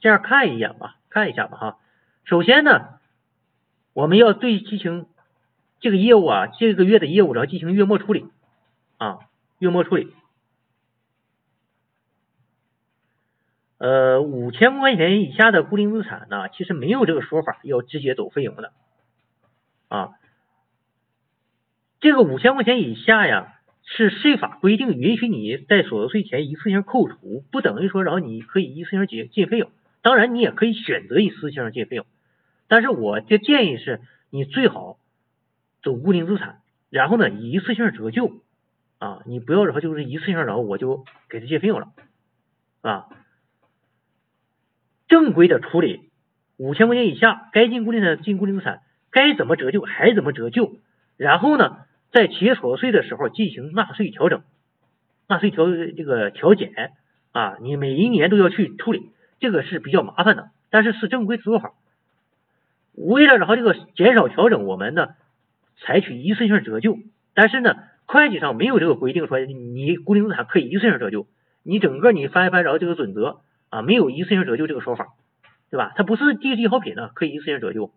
[0.00, 1.78] 这样看一眼吧，看一下吧哈。
[2.24, 3.00] 首先呢，
[3.94, 5.06] 我们要对进行
[5.80, 8.26] 这个业务啊，这个月的业务然后进行月末处理
[8.98, 9.18] 啊，
[9.58, 10.12] 月末处理。
[13.78, 18.72] 呃，五千块钱以下的固定资产呢，其实没有这个说法要直接走费用的
[19.88, 20.10] 啊。
[21.98, 29.70] 这个五千块钱以下呀，是税法规定允许你在所得税前一次性扣除，不等于说然后你可以一次性进进费用。
[30.02, 32.06] 当然，你也可以选择一次性进费用，
[32.68, 34.98] 但是我的建议是你最好
[35.82, 36.60] 走固定资产，
[36.90, 38.40] 然后呢一次性折旧
[38.98, 41.88] 啊，你不要然后就是一次性然后我就给他借费用了
[42.82, 43.06] 啊。
[45.08, 46.10] 正规的处理，
[46.56, 50.76] 五千块钱以下该进固定的进固定资产，该怎么折旧还怎么折旧。
[51.16, 51.78] 然后呢，
[52.12, 54.42] 在企业所得税的时候进行纳税调整、
[55.28, 56.92] 纳税调这个调减
[57.32, 59.10] 啊，你每一年都要去处理，
[59.40, 61.72] 这个是比较麻烦的，但是是正规做法。
[62.94, 65.08] 为了然后这个减少调整，我们呢
[65.80, 66.96] 采取一次性折旧，
[67.34, 67.74] 但是呢
[68.06, 71.26] 会计上没有这个规定说你固定资产可以一次性折旧，
[71.62, 73.40] 你整个你翻一翻然后这个准则。
[73.72, 75.10] 啊，没有一次性折旧这个说法，
[75.70, 75.92] 对吧？
[75.94, 77.92] 它不是地质好品呢，可以一次性折旧，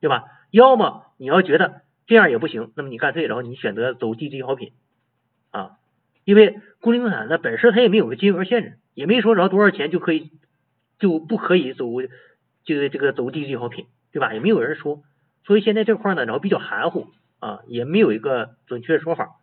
[0.00, 0.24] 对吧？
[0.50, 4.72] 要么你要觉得这样也不行，那么你干脆然后你选择走地质好品
[5.52, 5.76] 啊，
[6.24, 10.32] 因为固定资产的本身它也没有个金额限制，也没说然后多少钱就可以
[10.98, 11.86] 就不可以走
[12.64, 14.34] 这个这个走地质好品，对吧？
[14.34, 15.04] 也没有人说，
[15.44, 19.36] 所以现在这块呢，然后比较含糊啊，也没有一个准确的说法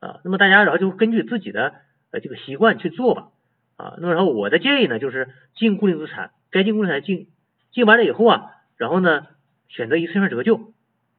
[0.00, 0.20] 啊。
[0.24, 1.74] 那么大家然后就根据自己的
[2.10, 3.28] 呃这个习惯去做吧。
[3.76, 7.28] 啊，那么然后我的建议呢，就是进固定资产，该进固定资产进，
[7.72, 9.26] 进完了以后啊，然后呢
[9.68, 10.72] 选择一次性折旧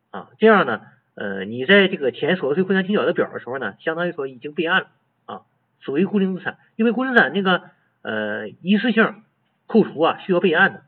[0.09, 0.81] 啊，这样呢，
[1.13, 4.87] 呃，你在这个填所得税汇算清缴的表的时候呢，相当于说已经备案了
[5.27, 5.41] 啊，
[5.81, 7.61] 属于固定资产，因为固定资产那个
[8.01, 9.21] 呃一次性
[9.67, 10.81] 扣除啊需要备案的。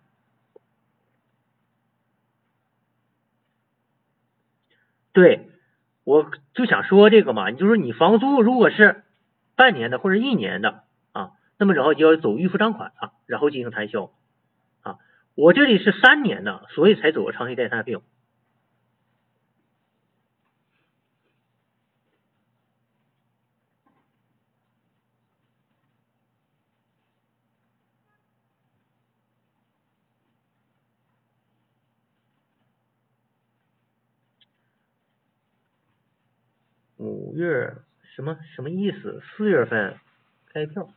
[5.12, 5.50] 对，
[6.04, 9.04] 我就想说这个嘛，你就是你房租如果是
[9.56, 11.32] 半年的或者一年的啊。
[11.58, 14.12] 那么然后就要走预付账款啊，然后进行摊销
[14.82, 14.98] 啊。
[15.36, 18.02] 我这里是三年的，所以才走了长期待摊费用。
[36.98, 37.76] 五月
[38.20, 39.24] 什么什么意思？
[39.24, 39.98] 四月份
[40.52, 40.90] 开票。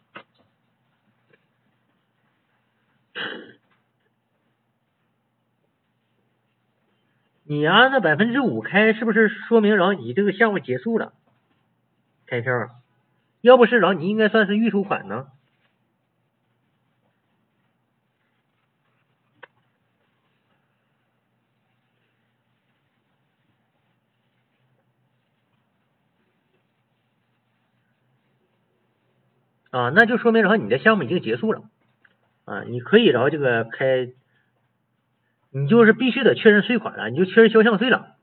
[7.45, 11.13] 你按照百分之五开，是不是说明然后你这个项目结束了？
[12.27, 12.71] 开票，
[13.41, 15.29] 要不是然后你应该算是预收款呢。
[29.73, 31.65] 啊，那就说明然后你的项目已经结束了
[32.45, 34.11] 啊，你可以然后这个开。
[35.55, 38.17] 你就是必须得确认税款了，你就确认销项税了。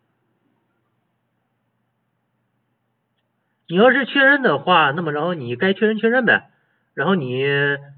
[3.67, 6.49] 你要是确认的话，那么然后你该确认确认呗，
[6.95, 7.43] 然后你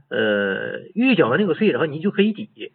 [0.09, 2.73] 呃预缴的那个税，然后你就可以抵。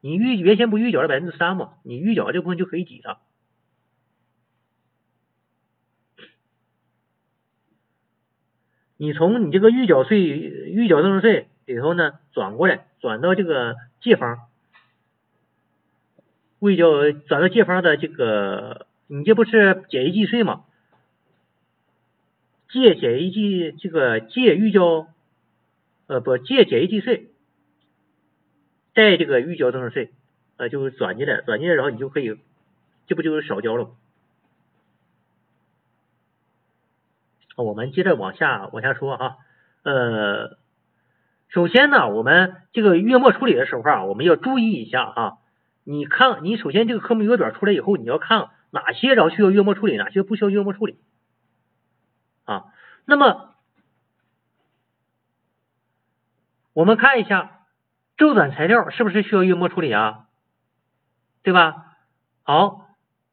[0.00, 3.18] 你预原先不预缴了百分之三嘛，你预缴这部分就可以抵了。
[9.04, 14.38] 你从你这个预缴税、预缴增值税里头呢转过来，转到这个借方。
[16.58, 20.64] 未交转到借方的这个，你这不是简易计税吗？
[22.70, 25.06] 借简易计这个借预交，
[26.06, 27.28] 呃不借简易计税，
[28.94, 30.12] 带这个预缴增值税，
[30.56, 32.38] 呃就转进来，转进来然后你就可以，
[33.06, 33.90] 这不就是少交了吗？
[37.56, 39.36] 我们接着往下往下说哈，
[39.82, 40.58] 呃，
[41.48, 45.38] 首先呢，我们这个月末处理的时候啊，我们要注意一下哈。
[45.84, 50.98] 你看，你首先这个科目余额表出来以后，你要看哪些然后需要月末处理，哪些不需要月末处理
[52.44, 52.64] 啊？
[53.04, 53.54] 那么
[56.72, 57.66] 我们看一下
[58.16, 60.26] 周转材料是不是需要月末处理啊？
[61.42, 61.98] 对吧？
[62.42, 62.88] 好，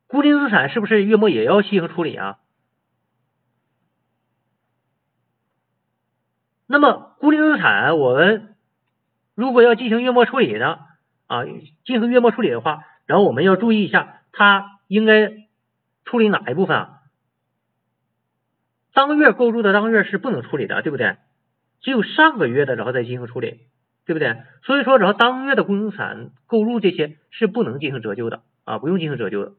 [0.07, 2.39] 固定资产是不是月末也要进行处理啊？
[6.71, 8.55] 那么固定资产我们
[9.35, 10.79] 如果要进行月末处理呢
[11.27, 15.33] 啊，进行月末处理的话，然后我们要注意一下，它应该
[16.05, 17.01] 处理哪一部分啊？
[18.93, 21.17] 当月购入的当月是不能处理的，对不对？
[21.81, 23.67] 只有上个月的然后再进行处理，
[24.05, 24.41] 对不对？
[24.63, 29.53] 所以说，然后当月的固定资产购入这些是不能进行折旧的啊，不用进行折旧的。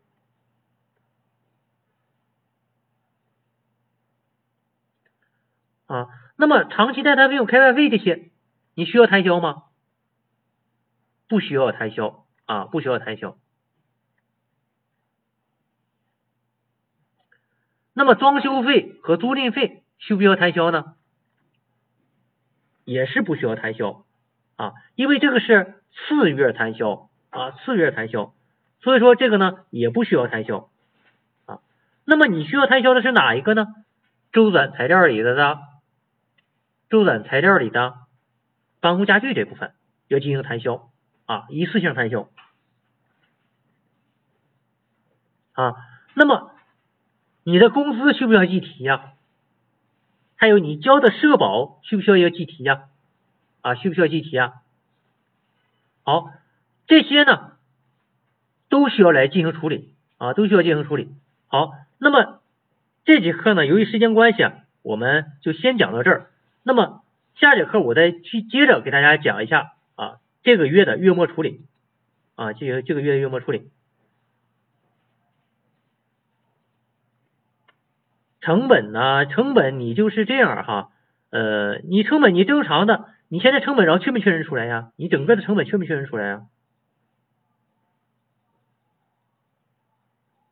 [5.87, 8.31] 啊，那么长期贷款费用、开办费这些，
[8.75, 9.65] 你需要摊销吗？
[11.29, 13.37] 不需要摊销啊，不需要摊销。
[17.95, 20.95] 那么装修费和租赁费需不需要摊销呢？
[22.85, 24.05] 也是不需要摊销
[24.57, 28.35] 啊，因为这个是次月摊销啊，次月摊销，
[28.81, 30.71] 所以说这个呢也不需要摊销
[31.47, 31.61] 啊。
[32.05, 33.69] 那么你需要摊销的是哪一个呢？
[34.33, 35.59] 周转材料里的呢？
[36.93, 37.95] 周转材料里的
[38.81, 39.73] 办公家具这部分
[40.09, 40.91] 要进行摊销
[41.25, 42.29] 啊，一次性摊销
[45.55, 45.75] 啊。
[46.13, 46.51] 那么
[47.45, 49.15] 你的工资需不需要计提呀？
[50.37, 52.91] 还有你交的社保需不需要要计提呀？
[53.63, 54.61] 啊，需不需要计提呀？
[56.03, 56.31] 好，
[56.87, 57.53] 这些呢
[58.69, 61.09] 都需要来进行处理啊，都需要进行处理。
[61.47, 62.43] 好，那么
[63.07, 66.32] 这节课呢，由于时间关系啊，我们就先讲到这儿。
[66.63, 67.03] 那么
[67.35, 71.61] 下节课我再去接着给大家讲一下啊，这个月的月末处理
[72.35, 73.71] 啊，这个这个月的月末处理，
[78.41, 80.91] 成本呢，成本你就是这样哈，
[81.31, 84.93] 呃，你成本你正常的，你现在成本然后确没确认出来呀？
[84.97, 86.47] 你整个的成本确没确认出来呀？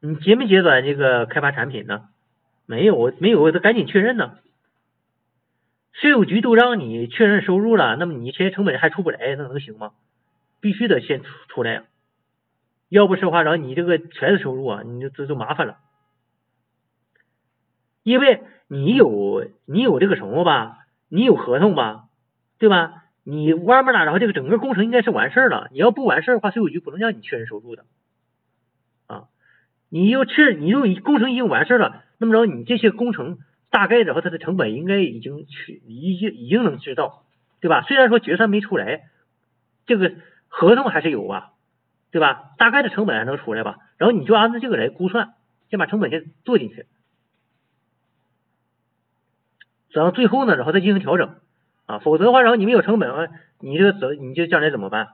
[0.00, 2.08] 你结没结转这个开发产品呢？
[2.66, 4.38] 没有，没有，我得赶紧确认呢。
[6.00, 9.92] 税务局都让你确认收入了，那么你这些成本还出不来，那能行吗？
[10.60, 11.84] 必须得先出出来呀，
[12.88, 15.76] 要不是的话，然后你这个全是收入啊，你就这就麻烦了。
[18.02, 20.78] 因为你有你有这个什么吧，
[21.10, 22.04] 你有合同吧，
[22.58, 23.04] 对吧？
[23.22, 25.68] 你完没了，然后这个整个工程应该是完事儿了。
[25.70, 27.84] 你要不完事儿的话，税务局不能让你确认收入的
[29.06, 29.28] 啊。
[29.90, 33.38] 你要确，你又工程已经完事儿了，那么着你这些工程。
[33.70, 37.24] 大概的话，它的成本应该已经去，已经已经能知道，
[37.60, 37.82] 对吧？
[37.82, 39.08] 虽然说决算没出来，
[39.86, 40.12] 这个
[40.48, 41.52] 合同还是有吧，
[42.10, 42.50] 对吧？
[42.58, 43.78] 大概的成本还能出来吧？
[43.96, 45.34] 然后你就按照这个来估算，
[45.70, 46.86] 先把成本先做进去，
[49.90, 51.36] 然后最后呢，然后再进行调整
[51.86, 55.10] 啊，否则的话，然后你没有成本，你这个怎你这将来怎么办？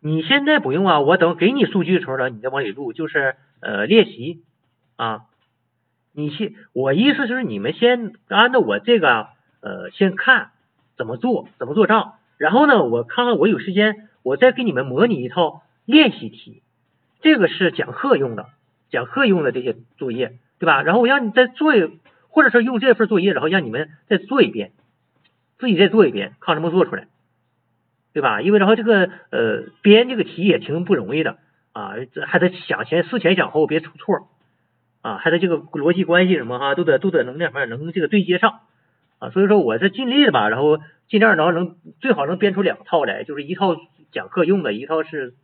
[0.00, 4.42] 你现在不用啊，我等给你数据的时候呢，你再往里录，就是呃练习
[4.96, 5.22] 啊。
[6.12, 9.28] 你先，我意思就是你们先按照我这个
[9.60, 10.50] 呃先看
[10.96, 16.62] 怎么做，怎么做账，然后呢，我看看我有时间，我再给你们模拟一套练习题，
[17.20, 18.46] 这个是讲课用的，
[18.90, 20.82] 讲课用的这些作业，对吧？
[20.82, 21.88] 然后我让你再做一，
[22.28, 24.72] 或者说用这份作业，然后让你们再做一遍，
[25.58, 27.06] 自己再做一遍，看能不能做出来。
[28.12, 28.40] 对吧？
[28.40, 31.38] 因为然后这个呃编这个题也挺不容易的
[31.72, 34.28] 啊，这还得想前思前想后，别出错
[35.02, 38.60] 啊，还得这个逻辑关系什么哈，都得都得能那什么能这个对接上
[39.20, 39.30] 啊。
[39.30, 40.78] 所以说我是尽力的吧，然后
[41.08, 43.76] 尽量然后能最好能编出两套来，就是一套
[44.10, 45.34] 讲课用的，一套是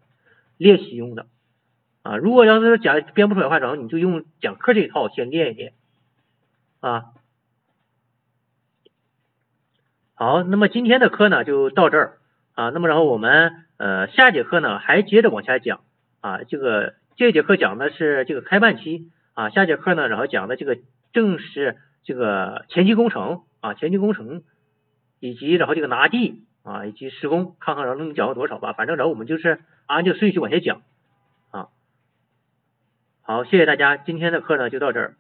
[0.56, 1.26] 练习用的
[2.02, 2.16] 啊。
[2.16, 5.72] 如果要是讲编不出来的话，然后你就用讲课这一套先练一练
[6.80, 7.04] 啊。
[10.14, 12.18] 好，那么今天的课呢就到这儿。
[12.54, 15.80] 啊，那么然后我们呃下节课呢还接着往下讲
[16.20, 20.78] 啊，这个这节课讲的是这个开办期啊，下节课呢然后讲的这个
[21.12, 24.42] 正是这个前期工程啊，前期工程
[25.20, 30.82] 以及然后这个拿地啊以及施工，看看然后能讲到多少吧，反正然后我们就是按这个顺序往下讲
[31.50, 31.68] 啊。
[33.22, 35.16] 好，谢谢大家，今天的课呢就到这儿。